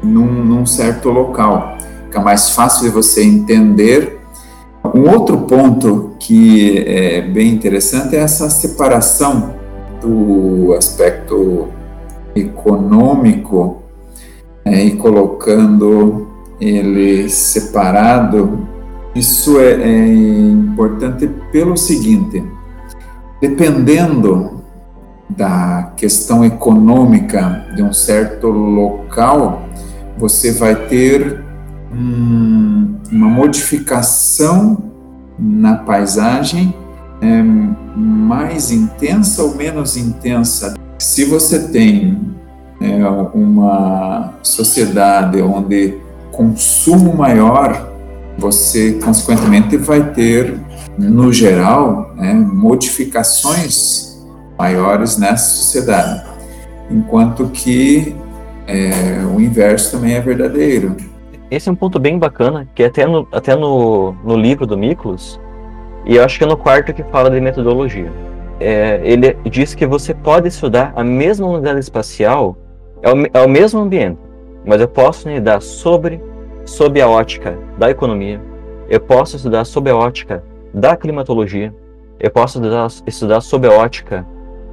num, 0.03 0.43
num 0.43 0.65
certo 0.65 1.09
local. 1.09 1.77
Fica 2.05 2.19
mais 2.19 2.49
fácil 2.51 2.83
de 2.83 2.89
você 2.89 3.23
entender. 3.23 4.19
Um 4.95 5.09
outro 5.09 5.39
ponto 5.39 6.15
que 6.19 6.79
é 6.87 7.21
bem 7.21 7.53
interessante 7.53 8.15
é 8.15 8.19
essa 8.19 8.49
separação 8.49 9.53
do 10.01 10.73
aspecto 10.73 11.67
econômico 12.35 13.83
é, 14.65 14.83
e 14.83 14.95
colocando 14.97 16.27
ele 16.59 17.29
separado, 17.29 18.67
isso 19.15 19.59
é, 19.59 19.73
é 19.81 20.07
importante 20.51 21.27
pelo 21.51 21.77
seguinte: 21.77 22.43
dependendo 23.41 24.59
da 25.29 25.93
questão 25.95 26.43
econômica 26.43 27.67
de 27.75 27.83
um 27.83 27.93
certo 27.93 28.47
local, 28.47 29.68
você 30.19 30.51
vai 30.51 30.75
ter 30.87 31.41
hum, 31.93 32.97
uma 33.09 33.29
modificação 33.29 34.77
na 35.39 35.77
paisagem 35.77 36.75
é, 37.21 37.41
mais 37.95 38.69
intensa 38.69 39.41
ou 39.43 39.55
menos 39.55 39.95
intensa. 39.95 40.75
Se 40.97 41.23
você 41.23 41.69
tem 41.69 42.19
é, 42.81 43.05
uma 43.33 44.33
sociedade 44.43 45.41
onde 45.41 45.97
consumo 46.31 47.15
maior, 47.15 47.89
você 48.37 48.93
consequentemente 49.03 49.77
vai 49.77 50.11
ter, 50.11 50.59
no 50.97 51.31
geral, 51.31 52.13
né, 52.15 52.33
modificações 52.33 54.17
maiores 54.57 55.17
nessa 55.17 55.55
sociedade, 55.55 56.23
enquanto 56.91 57.47
que 57.47 58.15
é, 58.69 59.25
o 59.25 59.41
inverso 59.41 59.91
também 59.91 60.13
é 60.13 60.21
verdadeiro. 60.21 60.95
Esse 61.49 61.67
é 61.67 61.71
um 61.71 61.75
ponto 61.75 61.97
bem 61.97 62.19
bacana, 62.19 62.67
que 62.75 62.83
até 62.83 63.05
no, 63.07 63.27
até 63.31 63.55
no, 63.55 64.13
no 64.23 64.37
livro 64.37 64.67
do 64.67 64.77
Miklos, 64.77 65.39
e 66.05 66.15
eu 66.15 66.23
acho 66.23 66.37
que 66.37 66.43
é 66.43 66.47
no 66.47 66.55
quarto 66.55 66.93
que 66.93 67.03
fala 67.05 67.29
de 67.29 67.41
metodologia. 67.41 68.11
É, 68.59 69.01
ele 69.03 69.35
diz 69.49 69.73
que 69.73 69.87
você 69.87 70.13
pode 70.13 70.47
estudar 70.47 70.93
a 70.95 71.03
mesma 71.03 71.47
unidade 71.47 71.79
espacial, 71.79 72.55
é 73.01 73.09
o, 73.09 73.27
é 73.33 73.45
o 73.45 73.49
mesmo 73.49 73.79
ambiente, 73.79 74.19
mas 74.65 74.79
eu 74.79 74.87
posso 74.87 75.27
estudar 75.27 75.61
sobre, 75.61 76.21
sob 76.65 77.01
a 77.01 77.07
ótica 77.07 77.57
da 77.77 77.89
economia, 77.89 78.39
eu 78.87 78.99
posso 78.99 79.35
estudar 79.35 79.65
sob 79.65 79.89
a 79.89 79.95
ótica 79.95 80.43
da 80.71 80.95
climatologia, 80.95 81.73
eu 82.19 82.29
posso 82.29 82.59
estudar, 82.59 82.87
estudar 83.07 83.41
sob 83.41 83.67
a 83.67 83.71
ótica 83.71 84.27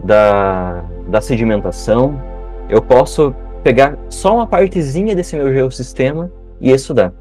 da, 0.05 0.85
da 1.09 1.21
sedimentação, 1.23 2.21
eu 2.69 2.83
posso 2.83 3.35
pegar 3.67 3.99
só 4.09 4.37
uma 4.37 4.47
partezinha 4.47 5.13
desse 5.17 5.35
meu 5.35 5.53
geossistema 5.53 6.31
e 6.61 6.71
estudar. 6.71 7.13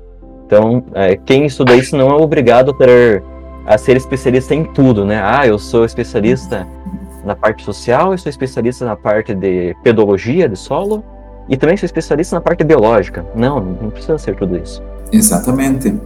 Então, 0.46 0.84
é, 0.94 1.16
quem 1.16 1.48
estuda 1.48 1.76
isso 1.76 1.98
não 1.98 2.12
é 2.12 2.14
obrigado 2.14 2.70
a 2.70 2.74
ter 2.76 3.24
a 3.66 3.80
ser 3.80 3.98
especialista 3.98 4.54
em 4.54 4.64
tudo, 4.64 5.04
né? 5.04 5.20
Ah, 5.24 5.48
eu 5.48 5.58
sou 5.58 5.86
especialista 5.86 6.68
na 7.26 7.36
parte 7.36 7.64
social, 7.64 8.12
eu 8.12 8.18
sou 8.20 8.30
especialista 8.30 8.86
na 8.86 8.96
parte 8.96 9.34
de 9.34 9.76
pedologia 9.84 10.48
de 10.48 10.56
solo 10.56 11.04
e 11.50 11.58
também 11.58 11.76
sou 11.78 11.88
especialista 11.88 12.36
na 12.36 12.42
parte 12.42 12.64
biológica. 12.64 13.26
Não, 13.34 13.60
não 13.60 13.90
precisa 13.90 14.20
ser 14.20 14.36
tudo 14.36 14.56
isso. 14.56 14.84
Exatamente. 15.12 16.00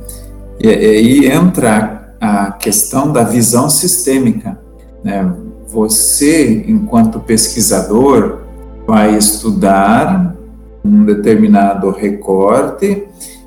E 0.58 0.70
aí 0.70 1.28
entra 1.28 2.14
a 2.22 2.54
questão 2.54 3.12
da 3.12 3.26
visão 3.26 3.70
sistêmica. 3.70 4.58
Né? 5.04 5.30
Você, 5.68 6.64
enquanto 6.66 7.20
pesquisador, 7.20 8.48
vai 8.90 9.16
estudar 9.16 10.36
um 10.84 11.06
determinado 11.06 11.92
recorte 11.92 13.04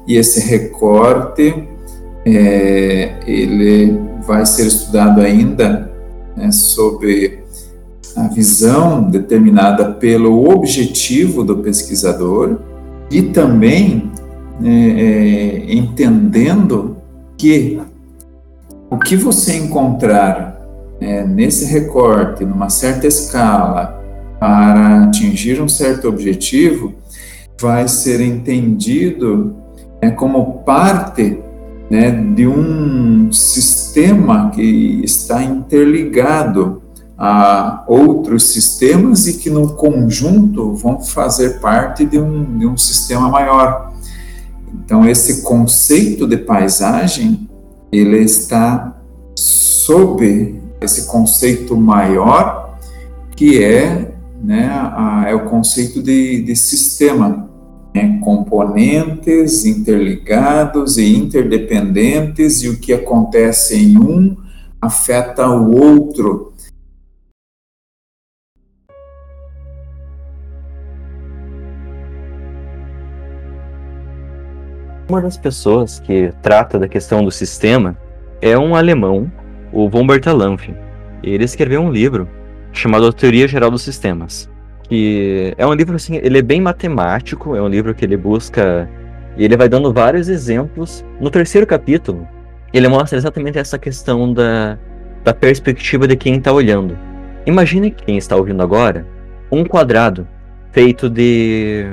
e 0.06 0.16
esse 0.16 0.38
recorte 0.48 1.68
é, 2.24 3.14
ele 3.26 3.98
vai 4.24 4.46
ser 4.46 4.68
estudado 4.68 5.20
ainda 5.20 5.90
né, 6.36 6.52
sobre 6.52 7.42
a 8.16 8.28
visão 8.28 9.02
determinada 9.02 9.90
pelo 9.94 10.48
objetivo 10.48 11.42
do 11.42 11.56
pesquisador 11.56 12.58
e 13.10 13.22
também 13.22 14.12
é, 14.62 14.68
é, 14.70 15.74
entendendo 15.74 16.98
que 17.36 17.80
o 18.88 18.96
que 18.96 19.16
você 19.16 19.56
encontrar 19.56 20.56
é, 21.00 21.26
nesse 21.26 21.64
recorte, 21.64 22.44
numa 22.44 22.68
certa 22.68 23.08
escala, 23.08 24.01
para 24.42 25.04
atingir 25.04 25.62
um 25.62 25.68
certo 25.68 26.08
objetivo, 26.08 26.94
vai 27.60 27.86
ser 27.86 28.20
entendido 28.20 29.54
é, 30.00 30.10
como 30.10 30.64
parte 30.64 31.38
né, 31.88 32.10
de 32.10 32.48
um 32.48 33.30
sistema 33.30 34.50
que 34.50 35.00
está 35.04 35.44
interligado 35.44 36.82
a 37.16 37.84
outros 37.86 38.52
sistemas 38.52 39.28
e 39.28 39.34
que 39.34 39.48
no 39.48 39.74
conjunto 39.74 40.74
vão 40.74 41.00
fazer 41.00 41.60
parte 41.60 42.04
de 42.04 42.18
um, 42.18 42.58
de 42.58 42.66
um 42.66 42.76
sistema 42.76 43.28
maior. 43.28 43.92
Então 44.74 45.08
esse 45.08 45.42
conceito 45.42 46.26
de 46.26 46.38
paisagem 46.38 47.48
ele 47.92 48.18
está 48.18 48.92
sob 49.36 50.60
esse 50.80 51.06
conceito 51.06 51.76
maior 51.76 52.76
que 53.36 53.62
é 53.62 54.11
né, 54.42 54.68
a, 54.68 55.26
é 55.28 55.34
o 55.34 55.44
conceito 55.44 56.02
de, 56.02 56.42
de 56.42 56.56
sistema 56.56 57.48
né, 57.94 58.18
componentes 58.22 59.64
interligados 59.64 60.98
e 60.98 61.16
interdependentes, 61.16 62.62
e 62.62 62.68
o 62.68 62.78
que 62.78 62.92
acontece 62.92 63.76
em 63.76 63.96
um 63.96 64.36
afeta 64.80 65.48
o 65.48 65.76
outro. 65.76 66.52
Uma 75.08 75.20
das 75.20 75.36
pessoas 75.36 76.00
que 76.00 76.32
trata 76.42 76.78
da 76.78 76.88
questão 76.88 77.22
do 77.22 77.30
sistema 77.30 77.96
é 78.40 78.56
um 78.56 78.74
alemão, 78.74 79.30
o 79.70 79.88
von 79.88 80.06
Bertalanffy. 80.06 80.74
Ele 81.22 81.44
escreveu 81.44 81.82
um 81.82 81.92
livro 81.92 82.26
chamado 82.72 83.12
Teoria 83.12 83.46
Geral 83.46 83.70
dos 83.70 83.82
Sistemas 83.82 84.50
que 84.92 85.54
é 85.56 85.66
um 85.66 85.72
livro 85.72 85.96
assim, 85.96 86.16
ele 86.16 86.38
é 86.38 86.42
bem 86.42 86.60
matemático, 86.60 87.56
é 87.56 87.62
um 87.62 87.66
livro 87.66 87.94
que 87.94 88.04
ele 88.04 88.14
busca 88.14 88.86
e 89.38 89.44
ele 89.44 89.56
vai 89.56 89.66
dando 89.66 89.90
vários 89.90 90.28
exemplos. 90.28 91.02
No 91.18 91.30
terceiro 91.30 91.66
capítulo, 91.66 92.28
ele 92.74 92.86
mostra 92.88 93.16
exatamente 93.16 93.58
essa 93.58 93.78
questão 93.78 94.30
da, 94.34 94.78
da 95.24 95.32
perspectiva 95.32 96.06
de 96.06 96.14
quem 96.14 96.36
está 96.36 96.52
olhando. 96.52 96.94
Imagine 97.46 97.90
quem 97.90 98.18
está 98.18 98.36
ouvindo 98.36 98.62
agora 98.62 99.06
um 99.50 99.64
quadrado 99.64 100.28
feito 100.72 101.08
de, 101.08 101.86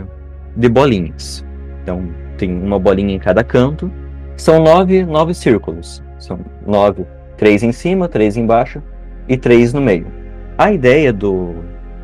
de 0.57 0.67
bolinhas. 0.67 1.45
Então, 1.81 2.05
tem 2.37 2.51
uma 2.51 2.77
bolinha 2.77 3.15
em 3.15 3.19
cada 3.19 3.45
canto. 3.45 3.89
São 4.35 4.61
nove, 4.61 5.05
nove 5.05 5.33
círculos. 5.33 6.03
São 6.17 6.37
nove, 6.67 7.05
três 7.37 7.63
em 7.63 7.71
cima, 7.71 8.09
três 8.09 8.35
embaixo 8.35 8.83
e 9.25 9.37
três 9.37 9.71
no 9.71 9.79
meio. 9.79 10.18
A 10.59 10.73
ideia 10.73 11.13
do, 11.13 11.55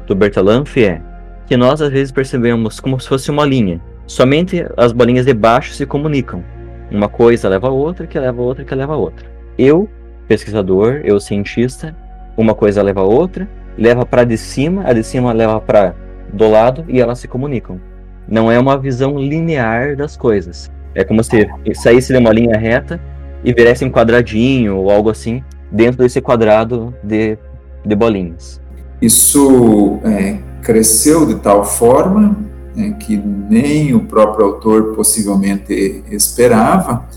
do 0.07 0.15
Bertalanffy 0.15 0.85
é 0.85 1.01
que 1.45 1.57
nós 1.57 1.81
às 1.81 1.91
vezes 1.91 2.09
percebemos 2.09 2.79
como 2.79 2.97
se 2.97 3.05
fosse 3.05 3.29
uma 3.29 3.45
linha. 3.45 3.81
Somente 4.07 4.65
as 4.77 4.93
bolinhas 4.93 5.25
de 5.25 5.33
baixo 5.33 5.73
se 5.73 5.85
comunicam. 5.85 6.41
Uma 6.89 7.09
coisa 7.09 7.49
leva 7.49 7.67
a 7.67 7.69
outra, 7.69 8.07
que 8.07 8.17
leva 8.17 8.41
a 8.41 8.45
outra, 8.45 8.63
que 8.63 8.73
leva 8.73 8.93
a 8.93 8.95
outra. 8.95 9.27
Eu, 9.57 9.89
pesquisador, 10.29 11.01
eu 11.03 11.19
cientista, 11.19 11.93
uma 12.37 12.55
coisa 12.55 12.81
leva 12.81 13.01
a 13.01 13.03
outra, 13.03 13.45
leva 13.77 14.05
para 14.05 14.23
de 14.23 14.37
cima, 14.37 14.83
a 14.85 14.93
de 14.93 15.03
cima 15.03 15.33
leva 15.33 15.59
para 15.59 15.93
do 16.31 16.49
lado 16.49 16.85
e 16.87 17.01
elas 17.01 17.19
se 17.19 17.27
comunicam. 17.27 17.77
Não 18.25 18.49
é 18.49 18.57
uma 18.57 18.77
visão 18.77 19.19
linear 19.19 19.97
das 19.97 20.15
coisas. 20.15 20.71
É 20.95 21.03
como 21.03 21.21
se 21.25 21.45
saísse 21.73 22.13
de 22.13 22.19
uma 22.19 22.31
linha 22.31 22.57
reta 22.57 23.01
e 23.43 23.53
virasse 23.53 23.83
um 23.83 23.91
quadradinho 23.91 24.77
ou 24.77 24.89
algo 24.89 25.09
assim 25.09 25.43
dentro 25.69 26.03
desse 26.03 26.21
quadrado 26.21 26.95
de, 27.03 27.37
de 27.85 27.95
bolinhas. 27.95 28.61
Isso 29.01 29.99
é, 30.03 30.37
cresceu 30.61 31.25
de 31.25 31.35
tal 31.35 31.63
forma 31.63 32.37
né, 32.75 32.95
que 32.99 33.17
nem 33.17 33.93
o 33.93 34.01
próprio 34.01 34.45
autor 34.45 34.95
possivelmente 34.95 36.03
esperava 36.09 37.07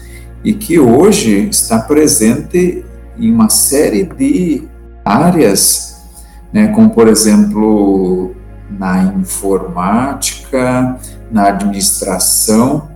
e 0.44 0.52
que 0.52 0.78
hoje 0.78 1.48
está 1.48 1.80
presente 1.80 2.84
em 3.18 3.32
uma 3.32 3.48
série 3.48 4.04
de 4.04 4.68
áreas, 5.04 6.06
né, 6.52 6.68
como 6.68 6.90
por 6.90 7.08
exemplo 7.08 8.34
na 8.70 9.04
informática, 9.04 10.96
na 11.30 11.48
administração, 11.48 12.88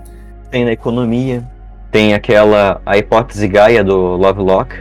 tem 0.53 0.67
na 0.67 0.73
economia, 0.73 1.43
tem 1.91 2.13
aquela 2.13 2.83
a 2.85 2.99
hipótese 2.99 3.49
Gaia 3.49 3.83
do 3.83 3.97
Lovelock, 4.17 4.75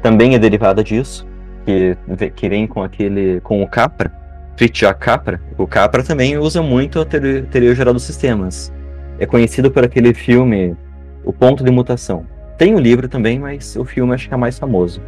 também 0.00 0.36
é 0.36 0.38
derivada 0.38 0.84
disso, 0.84 1.25
que 1.66 2.30
que 2.30 2.48
vem 2.48 2.66
com 2.66 2.82
aquele 2.82 3.40
com 3.40 3.62
o 3.62 3.68
Capra, 3.68 4.10
Fritjof 4.56 4.94
Capra. 4.98 5.40
O 5.58 5.66
Capra 5.66 6.02
também 6.02 6.38
usa 6.38 6.62
muito 6.62 7.00
a 7.00 7.04
teoria, 7.04 7.42
teoria 7.42 7.74
geral 7.74 7.92
dos 7.92 8.04
sistemas. 8.04 8.72
É 9.18 9.26
conhecido 9.26 9.70
por 9.70 9.84
aquele 9.84 10.14
filme 10.14 10.76
O 11.24 11.32
Ponto 11.32 11.64
de 11.64 11.70
Mutação. 11.70 12.24
Tem 12.56 12.74
o 12.74 12.78
livro 12.78 13.08
também, 13.08 13.38
mas 13.38 13.76
o 13.76 13.84
filme 13.84 14.14
acho 14.14 14.28
que 14.28 14.34
é 14.34 14.36
mais 14.36 14.58
famoso. 14.58 15.02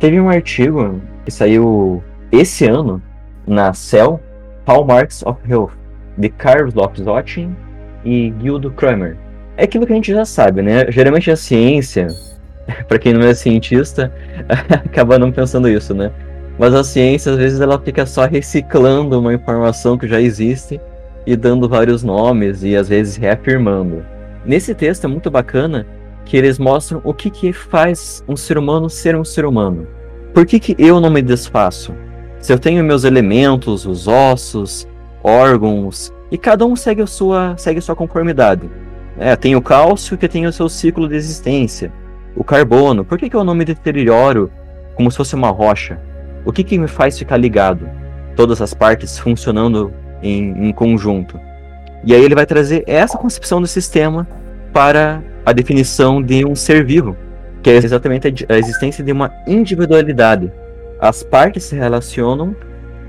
Teve 0.00 0.20
um 0.20 0.28
artigo 0.28 1.00
que 1.24 1.30
saiu 1.30 2.02
esse 2.32 2.66
ano 2.66 3.02
na 3.46 3.72
Cell, 3.72 4.20
Hallmarks 4.66 5.22
of 5.24 5.38
Health, 5.48 5.72
de 6.16 6.28
Carlos 6.28 6.74
Lopes 6.74 7.06
Ottin 7.06 7.54
e 8.04 8.32
Gildo 8.40 8.70
Kramer. 8.70 9.16
É 9.56 9.64
aquilo 9.64 9.86
que 9.86 9.92
a 9.92 9.96
gente 9.96 10.12
já 10.12 10.24
sabe, 10.24 10.62
né? 10.62 10.90
Geralmente 10.90 11.30
a 11.30 11.36
ciência, 11.36 12.08
para 12.86 12.98
quem 12.98 13.12
não 13.12 13.26
é 13.26 13.34
cientista, 13.34 14.12
acaba 14.70 15.18
não 15.18 15.32
pensando 15.32 15.68
isso, 15.68 15.94
né? 15.94 16.10
Mas 16.58 16.74
a 16.74 16.82
ciência, 16.82 17.32
às 17.32 17.38
vezes, 17.38 17.60
ela 17.60 17.78
fica 17.78 18.04
só 18.04 18.26
reciclando 18.26 19.18
uma 19.20 19.32
informação 19.32 19.96
que 19.96 20.08
já 20.08 20.20
existe 20.20 20.80
e 21.24 21.36
dando 21.36 21.68
vários 21.68 22.02
nomes 22.02 22.62
e 22.62 22.74
às 22.74 22.88
vezes 22.88 23.16
reafirmando. 23.16 24.04
Nesse 24.44 24.74
texto 24.74 25.04
é 25.04 25.08
muito 25.08 25.30
bacana 25.30 25.86
que 26.24 26.36
eles 26.36 26.58
mostram 26.58 27.00
o 27.04 27.14
que, 27.14 27.30
que 27.30 27.52
faz 27.52 28.24
um 28.28 28.36
ser 28.36 28.58
humano 28.58 28.90
ser 28.90 29.16
um 29.16 29.24
ser 29.24 29.44
humano. 29.44 29.86
Por 30.34 30.44
que, 30.44 30.58
que 30.58 30.74
eu 30.78 31.00
não 31.00 31.10
me 31.10 31.22
desfaço? 31.22 31.94
Se 32.40 32.52
eu 32.52 32.58
tenho 32.58 32.84
meus 32.84 33.04
elementos, 33.04 33.86
os 33.86 34.06
ossos, 34.08 34.86
órgãos, 35.22 36.12
e 36.30 36.36
cada 36.36 36.66
um 36.66 36.76
segue 36.76 37.02
a 37.02 37.06
sua, 37.06 37.54
segue 37.56 37.78
a 37.78 37.82
sua 37.82 37.96
conformidade. 37.96 38.68
É, 39.18 39.34
tem 39.34 39.56
o 39.56 39.62
cálcio 39.62 40.16
que 40.16 40.28
tem 40.28 40.46
o 40.46 40.52
seu 40.52 40.68
ciclo 40.68 41.08
de 41.08 41.16
existência. 41.16 41.92
O 42.38 42.44
carbono, 42.44 43.04
por 43.04 43.18
que, 43.18 43.28
que 43.28 43.36
eu 43.36 43.44
não 43.44 43.54
me 43.54 43.64
deterioro 43.64 44.50
como 44.94 45.10
se 45.10 45.16
fosse 45.16 45.34
uma 45.34 45.50
rocha? 45.50 46.00
O 46.44 46.52
que, 46.52 46.62
que 46.62 46.78
me 46.78 46.88
faz 46.88 47.18
ficar 47.18 47.36
ligado? 47.36 47.88
Todas 48.36 48.62
as 48.62 48.72
partes 48.72 49.18
funcionando 49.18 49.92
em, 50.22 50.68
em 50.68 50.72
conjunto. 50.72 51.38
E 52.04 52.14
aí 52.14 52.24
ele 52.24 52.34
vai 52.34 52.46
trazer 52.46 52.84
essa 52.86 53.18
concepção 53.18 53.60
do 53.60 53.66
sistema 53.66 54.26
para 54.72 55.22
a 55.44 55.52
definição 55.52 56.22
de 56.22 56.44
um 56.44 56.54
ser 56.54 56.84
vivo, 56.84 57.16
que 57.62 57.70
é 57.70 57.74
exatamente 57.74 58.46
a 58.48 58.56
existência 58.56 59.02
de 59.02 59.10
uma 59.10 59.32
individualidade 59.46 60.52
as 61.00 61.22
partes 61.22 61.64
se 61.64 61.76
relacionam 61.76 62.56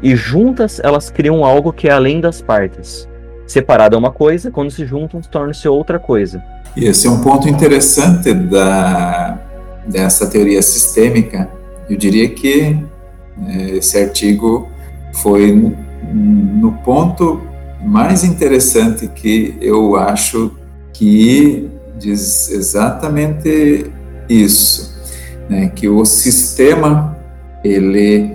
e 0.02 0.16
juntas 0.16 0.80
elas 0.84 1.10
criam 1.10 1.44
algo 1.44 1.74
que 1.74 1.90
é 1.90 1.92
além 1.92 2.22
das 2.22 2.40
partes. 2.40 3.09
Separada 3.50 3.96
é 3.96 3.98
uma 4.00 4.12
coisa, 4.12 4.52
quando 4.52 4.70
se 4.70 4.86
juntam, 4.86 5.20
torna-se 5.22 5.68
outra 5.68 5.98
coisa. 5.98 6.44
E 6.78 6.86
esse 6.86 7.08
é 7.08 7.10
um 7.10 7.20
ponto 7.20 7.50
interessante 7.50 8.32
da, 8.32 9.40
dessa 9.88 10.28
teoria 10.28 10.62
sistêmica. 10.62 11.50
Eu 11.90 11.98
diria 11.98 12.30
que 12.30 12.78
é, 13.48 13.70
esse 13.72 13.98
artigo 13.98 14.70
foi 15.14 15.76
no 16.14 16.74
ponto 16.84 17.42
mais 17.82 18.24
interessante 18.24 19.08
que 19.08 19.58
eu 19.60 19.96
acho 19.96 20.56
que 20.94 21.72
diz 21.98 22.52
exatamente 22.52 23.90
isso, 24.30 24.96
né, 25.50 25.72
que 25.74 25.90
o 25.90 26.06
sistema 26.06 27.18
ele 27.64 28.32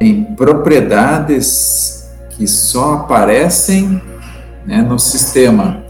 tem 0.00 0.24
propriedades 0.24 2.10
que 2.30 2.48
só 2.48 2.94
aparecem 2.94 4.02
né, 4.66 4.82
no 4.82 4.98
sistema. 4.98 5.84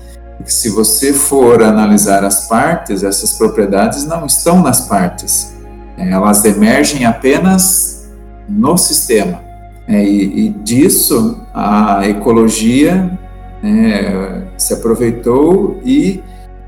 Se 0.45 0.71
você 0.71 1.13
for 1.13 1.63
analisar 1.63 2.25
as 2.25 2.47
partes, 2.47 3.03
essas 3.03 3.33
propriedades 3.33 4.05
não 4.05 4.27
estão 4.27 4.63
nas 4.63 4.83
partes, 4.83 5.57
né, 5.97 6.11
elas 6.11 6.45
emergem 6.45 7.05
apenas 7.05 8.09
no 8.49 8.77
sistema. 8.77 9.45
É, 9.89 10.05
e, 10.05 10.47
e, 10.47 10.49
disso 10.51 11.41
a 11.55 12.01
ecologia 12.09 13.19
né, 13.63 14.43
se 14.59 14.75
aproveitou 14.75 15.81
e 15.85 16.23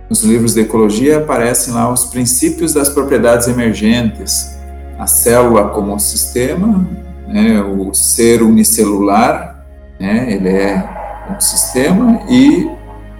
nos 0.08 0.22
livros 0.22 0.54
de 0.54 0.60
ecologia 0.60 1.18
aparecem 1.18 1.74
lá 1.74 1.92
os 1.92 2.04
princípios 2.04 2.72
das 2.72 2.88
propriedades 2.88 3.48
emergentes, 3.48 4.56
a 4.98 5.06
célula 5.06 5.68
como 5.68 5.98
sistema, 5.98 6.88
né, 7.26 7.60
o 7.60 7.92
ser 7.92 8.42
unicelular, 8.42 9.64
né, 10.00 10.32
ele 10.32 10.48
é 10.48 10.97
um 11.30 11.40
sistema, 11.40 12.20
e 12.28 12.68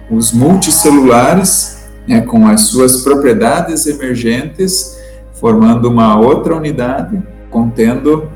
os 0.09 0.31
multicelulares, 0.31 1.87
né, 2.07 2.21
com 2.21 2.47
as 2.47 2.61
suas 2.61 3.03
propriedades 3.03 3.85
emergentes, 3.85 4.97
formando 5.33 5.89
uma 5.89 6.19
outra 6.19 6.55
unidade, 6.55 7.21
contendo 7.49 8.29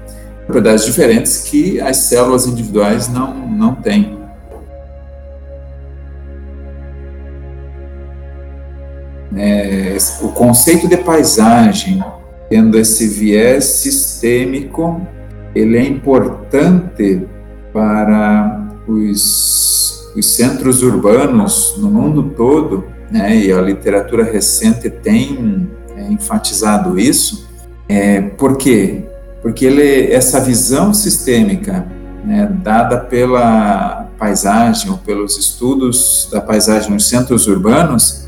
propriedades 0.46 0.86
diferentes 0.86 1.42
que 1.42 1.80
as 1.82 1.98
células 1.98 2.46
individuais 2.46 3.08
não, 3.08 3.34
não 3.48 3.76
têm. 3.76 4.22
É, 9.36 9.98
o 10.22 10.30
conceito 10.30 10.88
de 10.88 10.98
paisagem 10.98 12.04
tendo 12.54 12.78
esse 12.78 13.08
viés 13.08 13.64
sistêmico, 13.64 15.02
ele 15.56 15.76
é 15.76 15.84
importante 15.88 17.28
para 17.74 18.63
os, 18.88 20.12
os 20.16 20.26
centros 20.36 20.82
urbanos 20.84 21.76
no 21.78 21.90
mundo 21.90 22.34
todo, 22.36 22.86
né, 23.12 23.36
e 23.36 23.52
a 23.52 23.62
literatura 23.62 24.24
recente 24.24 24.90
tem 24.90 25.70
é, 25.96 26.12
enfatizado 26.12 26.98
isso. 27.00 27.48
É, 27.88 28.22
por 28.22 28.58
quê? 28.58 29.04
Porque 29.42 29.66
ele, 29.66 30.12
essa 30.12 30.40
visão 30.40 30.94
sistêmica, 30.94 31.86
né, 32.24 32.52
dada 32.64 32.98
pela 32.98 34.10
paisagem 34.18 34.90
ou 34.90 34.98
pelos 34.98 35.38
estudos 35.38 36.30
da 36.32 36.40
paisagem 36.42 36.92
nos 36.92 37.08
centros 37.10 37.46
urbanos, 37.46 38.28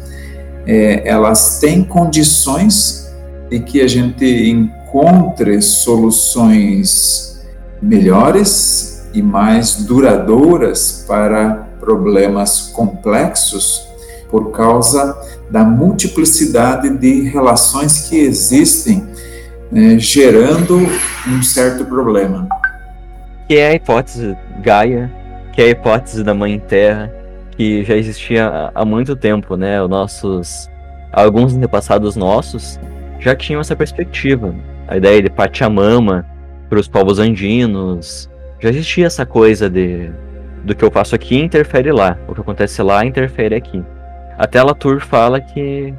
é, 0.68 1.08
elas 1.08 1.60
têm 1.60 1.84
condições 1.84 3.06
e 3.50 3.60
que 3.60 3.82
a 3.82 3.88
gente 3.88 4.26
encontre 4.50 5.62
soluções 5.62 7.46
melhores 7.82 8.95
e 9.16 9.22
mais 9.22 9.86
duradouras 9.86 11.06
para 11.08 11.68
problemas 11.80 12.72
complexos 12.74 13.88
por 14.30 14.52
causa 14.52 15.18
da 15.50 15.64
multiplicidade 15.64 16.90
de 16.98 17.30
relações 17.30 18.10
que 18.10 18.18
existem, 18.18 19.08
né, 19.72 19.98
gerando 19.98 20.78
um 21.28 21.42
certo 21.42 21.86
problema. 21.86 22.48
Que 23.48 23.58
é 23.58 23.70
a 23.70 23.74
hipótese 23.74 24.36
Gaia, 24.62 25.12
que 25.54 25.62
é 25.62 25.66
a 25.66 25.70
hipótese 25.70 26.24
da 26.24 26.34
Mãe 26.34 26.60
Terra, 26.60 27.14
que 27.52 27.84
já 27.84 27.96
existia 27.96 28.72
há 28.74 28.84
muito 28.84 29.16
tempo, 29.16 29.56
né? 29.56 29.82
Os 29.82 29.90
nossos 29.90 30.70
alguns 31.14 31.56
antepassados 31.56 32.18
nossos 32.18 32.78
já 33.20 33.34
tinham 33.36 33.62
essa 33.62 33.76
perspectiva. 33.76 34.54
A 34.88 34.98
ideia 34.98 35.22
de 35.22 35.30
Pachamama 35.30 36.26
para 36.70 36.80
os 36.80 36.88
povos 36.88 37.20
andinos. 37.20 38.30
Já 38.60 38.70
existia 38.70 39.06
essa 39.06 39.26
coisa 39.26 39.70
de 39.70 40.12
do 40.66 40.76
que 40.76 40.84
eu 40.84 40.92
faço 40.92 41.14
aqui 41.14 41.38
interfere 41.38 41.92
lá. 41.92 42.18
O 42.28 42.34
que 42.34 42.42
acontece 42.42 42.82
lá 42.82 43.06
interfere 43.06 43.56
aqui. 43.56 43.84
Até 44.38 44.62
Latour 44.62 45.00
fala 45.00 45.40
que 45.40 45.94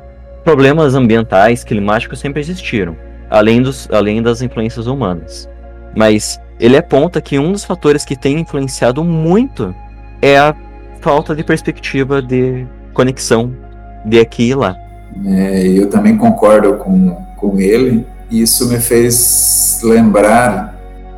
problemas 0.45 0.95
ambientais, 0.95 1.65
climáticos 1.65 2.19
sempre 2.19 2.41
existiram, 2.41 2.97
além, 3.31 3.63
dos, 3.63 3.89
além 3.91 4.21
das 4.21 4.43
influências 4.43 4.87
humanas. 4.87 5.49
Mas 5.97 6.41
ele 6.59 6.77
aponta 6.77 7.21
que 7.21 7.39
um 7.39 7.53
dos 7.53 7.65
fatores 7.65 8.05
que 8.05 8.17
tem 8.17 8.41
influenciado 8.41 9.03
muito 9.05 9.75
é 10.21 10.37
a 10.37 10.55
falta 11.01 11.35
de 11.35 11.45
perspectiva 11.45 12.21
de 12.21 12.67
conexão 12.93 13.55
de 14.05 14.19
aqui 14.19 14.51
e 14.51 14.55
lá. 14.55 14.77
É, 15.25 15.67
eu 15.69 15.89
também 15.89 16.17
concordo 16.17 16.75
com, 16.75 17.15
com 17.37 17.59
ele. 17.59 18.05
Isso 18.31 18.69
me 18.69 18.79
fez 18.79 19.81
lembrar 19.83 20.76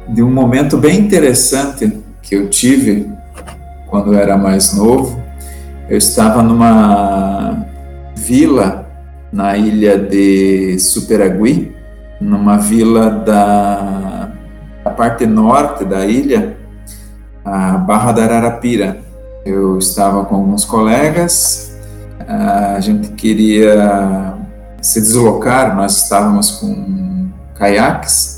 de 0.08 0.22
um 0.22 0.30
momento 0.30 0.76
bem 0.76 0.98
interessante 0.98 2.02
que 2.22 2.34
eu 2.34 2.48
tive 2.48 3.10
quando 3.88 4.12
eu 4.12 4.18
era 4.18 4.36
mais 4.36 4.74
novo. 4.74 5.22
Eu 5.88 5.96
estava 5.96 6.42
numa 6.42 7.64
vila 8.16 8.86
na 9.32 9.56
ilha 9.56 9.98
de 9.98 10.78
Superagui, 10.78 11.74
numa 12.20 12.58
vila 12.58 13.10
da, 13.10 14.30
da 14.84 14.90
parte 14.90 15.26
norte 15.26 15.84
da 15.84 16.04
ilha, 16.06 16.56
a 17.44 17.78
Barra 17.78 18.12
da 18.12 18.24
Ararapira. 18.24 18.98
Eu 19.44 19.78
estava 19.78 20.24
com 20.24 20.36
alguns 20.36 20.64
colegas, 20.64 21.78
a 22.26 22.80
gente 22.80 23.08
queria 23.12 24.34
se 24.82 25.00
deslocar, 25.00 25.74
nós 25.74 26.02
estávamos 26.02 26.50
com 26.52 27.28
caiaques, 27.54 28.37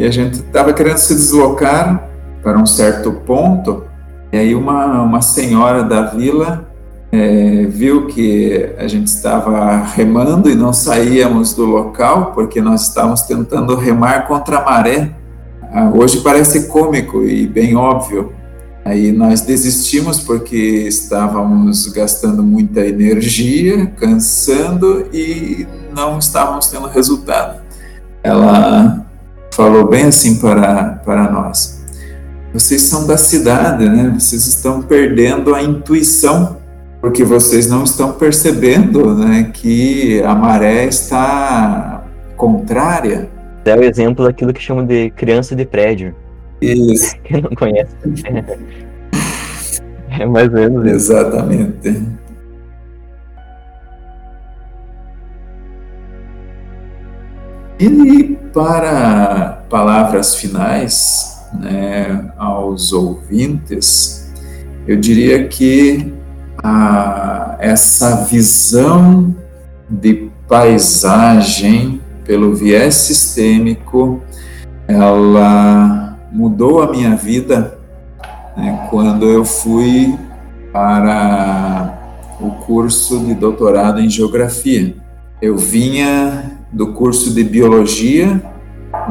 e 0.00 0.04
a 0.06 0.10
gente 0.10 0.36
estava 0.36 0.72
querendo 0.72 0.96
se 0.96 1.14
deslocar 1.14 2.08
para 2.42 2.58
um 2.58 2.64
certo 2.64 3.12
ponto, 3.12 3.84
e 4.32 4.38
aí 4.38 4.54
uma, 4.54 5.02
uma 5.02 5.20
senhora 5.20 5.82
da 5.82 6.06
vila 6.06 6.66
é, 7.12 7.66
viu 7.68 8.06
que 8.06 8.70
a 8.78 8.88
gente 8.88 9.08
estava 9.08 9.76
remando 9.94 10.48
e 10.48 10.54
não 10.54 10.72
saíamos 10.72 11.52
do 11.52 11.66
local, 11.66 12.32
porque 12.32 12.62
nós 12.62 12.88
estávamos 12.88 13.20
tentando 13.24 13.76
remar 13.76 14.26
contra 14.26 14.60
a 14.60 14.64
maré. 14.64 15.10
Ah, 15.70 15.92
hoje 15.94 16.22
parece 16.22 16.68
cômico 16.68 17.22
e 17.22 17.46
bem 17.46 17.76
óbvio. 17.76 18.32
Aí 18.82 19.12
nós 19.12 19.42
desistimos 19.42 20.18
porque 20.18 20.56
estávamos 20.56 21.88
gastando 21.88 22.42
muita 22.42 22.86
energia, 22.86 23.84
cansando 23.98 25.08
e 25.12 25.66
não 25.94 26.18
estávamos 26.18 26.68
tendo 26.68 26.86
resultado. 26.86 27.60
Ela 28.22 29.09
falou 29.52 29.88
bem 29.88 30.04
assim 30.04 30.38
para, 30.38 31.00
para 31.04 31.30
nós: 31.30 31.82
vocês 32.52 32.82
são 32.82 33.06
da 33.06 33.16
cidade, 33.16 33.88
né? 33.88 34.12
Vocês 34.18 34.46
estão 34.46 34.82
perdendo 34.82 35.54
a 35.54 35.62
intuição 35.62 36.58
porque 37.00 37.24
vocês 37.24 37.68
não 37.68 37.84
estão 37.84 38.12
percebendo 38.12 39.14
né, 39.14 39.50
que 39.54 40.22
a 40.22 40.34
maré 40.34 40.84
está 40.84 42.04
contrária. 42.36 43.28
É 43.64 43.74
o 43.74 43.82
exemplo 43.82 44.24
daquilo 44.24 44.52
que 44.52 44.60
chamam 44.60 44.84
de 44.84 45.10
criança 45.10 45.56
de 45.56 45.64
prédio. 45.64 46.14
Isso. 46.60 47.16
Quem 47.24 47.42
não 47.42 47.50
conhece. 47.50 47.94
É 50.18 50.26
mais 50.26 50.48
ou 50.48 50.54
menos 50.54 50.84
isso. 50.84 51.12
Exatamente. 51.12 52.02
E 57.80 58.36
para 58.52 59.64
palavras 59.70 60.34
finais, 60.34 61.40
né, 61.58 62.30
aos 62.36 62.92
ouvintes, 62.92 64.30
eu 64.86 64.98
diria 64.98 65.48
que 65.48 66.12
a, 66.62 67.56
essa 67.58 68.24
visão 68.24 69.34
de 69.88 70.30
paisagem 70.46 72.02
pelo 72.22 72.54
viés 72.54 72.94
sistêmico, 72.96 74.20
ela 74.86 76.18
mudou 76.30 76.82
a 76.82 76.90
minha 76.90 77.16
vida 77.16 77.78
né, 78.54 78.88
quando 78.90 79.24
eu 79.24 79.42
fui 79.42 80.18
para 80.70 81.98
o 82.40 82.50
curso 82.50 83.20
de 83.20 83.32
doutorado 83.32 84.00
em 84.00 84.10
geografia. 84.10 84.94
Eu 85.40 85.56
vinha 85.56 86.59
do 86.72 86.92
curso 86.92 87.34
de 87.34 87.42
biologia, 87.42 88.42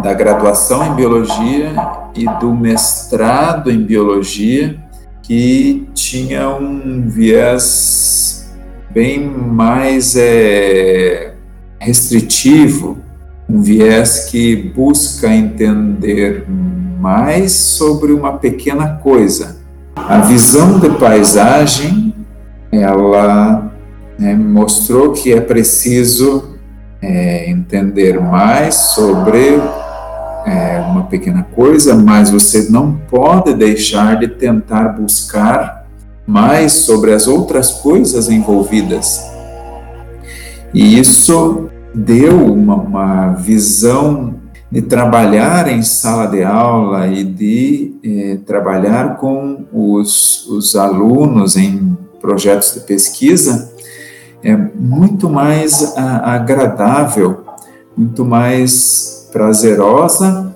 da 0.02 0.14
graduação 0.14 0.86
em 0.86 0.96
biologia 0.96 1.74
e 2.16 2.26
do 2.40 2.54
mestrado 2.54 3.72
em 3.72 3.82
biologia 3.82 4.78
que 5.24 5.88
tinha 5.94 6.50
um 6.50 7.08
viés 7.08 8.52
bem 8.90 9.30
mais 9.30 10.16
é, 10.16 11.36
restritivo, 11.80 12.98
um 13.48 13.62
viés 13.62 14.28
que 14.32 14.56
busca 14.56 15.34
entender 15.34 16.46
mais 17.00 17.52
sobre 17.52 18.12
uma 18.12 18.38
pequena 18.38 18.96
coisa. 18.96 19.58
A 19.96 20.20
visão 20.20 20.80
de 20.80 20.90
paisagem, 20.98 22.14
ela 22.72 23.72
né, 24.18 24.34
mostrou 24.34 25.14
que 25.14 25.32
é 25.32 25.40
preciso 25.40 26.59
é, 27.02 27.50
entender 27.50 28.20
mais 28.20 28.76
sobre 28.76 29.60
é, 30.46 30.80
uma 30.80 31.04
pequena 31.04 31.44
coisa, 31.44 31.96
mas 31.96 32.30
você 32.30 32.70
não 32.70 32.94
pode 33.10 33.54
deixar 33.54 34.20
de 34.20 34.28
tentar 34.28 34.90
buscar 34.90 35.88
mais 36.26 36.74
sobre 36.74 37.14
as 37.14 37.28
outras 37.28 37.72
coisas 37.72 38.30
envolvidas. 38.30 39.24
E 40.74 41.00
isso 41.00 41.70
deu 41.94 42.54
uma, 42.54 42.76
uma 42.76 43.34
visão 43.34 44.36
de 44.72 44.82
trabalhar 44.84 45.68
em 45.68 45.82
sala 45.82 46.28
de 46.28 46.44
aula 46.44 47.08
e 47.08 47.24
de 47.24 47.96
é, 48.04 48.38
trabalhar 48.46 49.18
com 49.18 49.66
os, 49.74 50.46
os 50.48 50.76
alunos 50.76 51.58
em 51.58 51.98
projetos 52.22 52.74
de 52.74 52.82
pesquisa 52.82 53.69
é 54.44 54.56
muito 54.56 55.30
mais 55.30 55.98
a, 55.98 56.36
agradável, 56.36 57.44
muito 57.96 58.24
mais 58.24 59.30
prazerosa, 59.32 60.56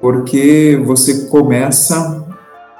porque 0.00 0.80
você 0.84 1.26
começa 1.26 2.24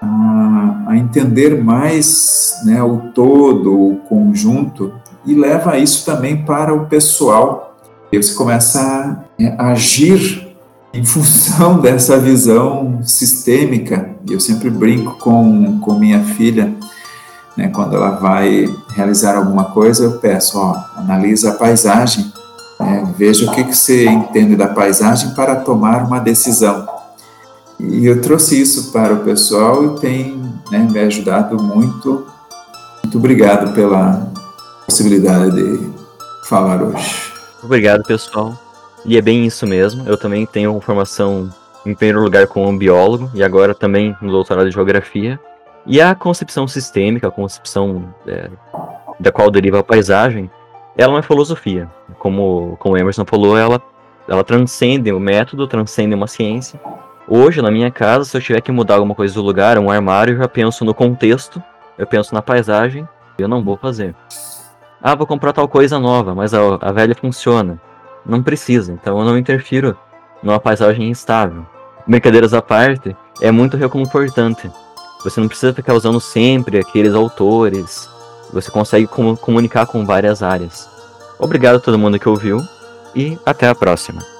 a, 0.00 0.84
a 0.88 0.96
entender 0.96 1.62
mais 1.62 2.54
né, 2.64 2.82
o 2.82 2.98
todo, 3.14 3.72
o 3.72 3.96
conjunto, 4.08 4.92
e 5.24 5.34
leva 5.34 5.78
isso 5.78 6.04
também 6.04 6.44
para 6.44 6.72
o 6.72 6.86
pessoal. 6.86 7.76
E 8.12 8.16
você 8.16 8.34
começa 8.34 8.80
a, 8.80 9.42
é, 9.42 9.54
agir 9.58 10.46
em 10.94 11.04
função 11.04 11.78
dessa 11.82 12.18
visão 12.18 13.00
sistêmica. 13.02 14.10
Eu 14.28 14.38
sempre 14.38 14.70
brinco 14.70 15.18
com, 15.18 15.80
com 15.80 15.98
minha 15.98 16.22
filha, 16.22 16.72
né, 17.56 17.68
quando 17.68 17.96
ela 17.96 18.10
vai 18.10 18.68
realizar 18.94 19.36
alguma 19.36 19.64
coisa, 19.64 20.04
eu 20.04 20.18
peço, 20.18 20.58
ó, 20.58 20.76
analisa 20.96 21.50
a 21.50 21.54
paisagem 21.54 22.32
é, 22.78 23.04
veja 23.16 23.50
o 23.50 23.54
que, 23.54 23.64
que 23.64 23.74
você 23.74 24.04
entende 24.06 24.54
da 24.54 24.68
paisagem 24.68 25.30
para 25.30 25.56
tomar 25.56 26.04
uma 26.04 26.20
decisão. 26.20 26.86
E 27.80 28.06
eu 28.06 28.20
trouxe 28.20 28.60
isso 28.60 28.92
para 28.92 29.14
o 29.14 29.24
pessoal 29.24 29.84
e 29.84 30.00
tem 30.00 30.42
né, 30.70 30.86
me 30.90 30.98
ajudado 31.00 31.62
muito. 31.62 32.26
Muito 33.02 33.18
obrigado 33.18 33.74
pela 33.74 34.30
possibilidade 34.84 35.52
de 35.52 35.90
falar 36.44 36.82
hoje. 36.82 37.32
Obrigado, 37.62 38.02
pessoal. 38.04 38.58
E 39.04 39.16
é 39.16 39.22
bem 39.22 39.46
isso 39.46 39.66
mesmo. 39.66 40.06
Eu 40.06 40.16
também 40.16 40.44
tenho 40.44 40.78
formação, 40.80 41.50
em 41.84 41.94
primeiro 41.94 42.22
lugar, 42.22 42.46
como 42.46 42.76
biólogo 42.76 43.30
e 43.34 43.42
agora 43.42 43.74
também 43.74 44.16
no 44.20 44.30
doutorado 44.30 44.68
de 44.68 44.74
geografia. 44.74 45.40
E 45.86 46.00
a 46.00 46.14
concepção 46.14 46.66
sistêmica, 46.66 47.28
a 47.28 47.30
concepção 47.30 48.12
é, 48.26 48.50
da 49.20 49.30
qual 49.30 49.50
deriva 49.50 49.78
a 49.78 49.84
paisagem, 49.84 50.50
ela 50.96 51.12
é 51.12 51.16
uma 51.16 51.22
filosofia. 51.22 51.88
Como, 52.18 52.76
como 52.80 52.96
Emerson 52.96 53.24
falou, 53.24 53.56
ela, 53.56 53.80
ela 54.28 54.42
transcende 54.42 55.12
o 55.12 55.20
método, 55.20 55.68
transcende 55.68 56.14
uma 56.14 56.26
ciência. 56.26 56.80
Hoje, 57.28 57.62
na 57.62 57.70
minha 57.70 57.90
casa, 57.90 58.24
se 58.24 58.36
eu 58.36 58.40
tiver 58.40 58.60
que 58.60 58.72
mudar 58.72 58.94
alguma 58.94 59.14
coisa 59.14 59.34
do 59.34 59.42
lugar, 59.42 59.78
um 59.78 59.90
armário, 59.90 60.34
eu 60.34 60.38
já 60.38 60.48
penso 60.48 60.84
no 60.84 60.92
contexto, 60.92 61.62
eu 61.96 62.06
penso 62.06 62.34
na 62.34 62.42
paisagem, 62.42 63.06
eu 63.38 63.46
não 63.46 63.62
vou 63.62 63.76
fazer. 63.76 64.14
Ah, 65.00 65.14
vou 65.14 65.26
comprar 65.26 65.52
tal 65.52 65.68
coisa 65.68 65.98
nova, 65.98 66.34
mas 66.34 66.52
a, 66.52 66.60
a 66.80 66.90
velha 66.90 67.14
funciona. 67.14 67.80
Não 68.24 68.42
precisa, 68.42 68.92
então 68.92 69.18
eu 69.18 69.24
não 69.24 69.38
interfiro 69.38 69.96
numa 70.42 70.58
paisagem 70.58 71.08
instável. 71.08 71.64
Brincadeiras 72.06 72.54
à 72.54 72.62
parte, 72.62 73.16
é 73.40 73.50
muito 73.52 73.76
reconfortante. 73.76 74.70
Você 75.26 75.40
não 75.40 75.48
precisa 75.48 75.74
ficar 75.74 75.92
usando 75.92 76.20
sempre 76.20 76.78
aqueles 76.78 77.12
autores, 77.12 78.08
você 78.52 78.70
consegue 78.70 79.08
com 79.08 79.36
comunicar 79.36 79.84
com 79.84 80.06
várias 80.06 80.40
áreas. 80.40 80.88
Obrigado 81.36 81.76
a 81.76 81.80
todo 81.80 81.98
mundo 81.98 82.16
que 82.16 82.28
ouviu 82.28 82.60
e 83.12 83.36
até 83.44 83.66
a 83.66 83.74
próxima. 83.74 84.35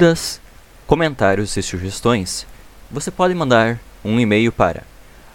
Dúvidas, 0.00 0.40
comentários 0.86 1.54
e 1.58 1.62
sugestões, 1.62 2.46
você 2.90 3.10
pode 3.10 3.34
mandar 3.34 3.78
um 4.02 4.18
e-mail 4.18 4.50
para 4.50 4.84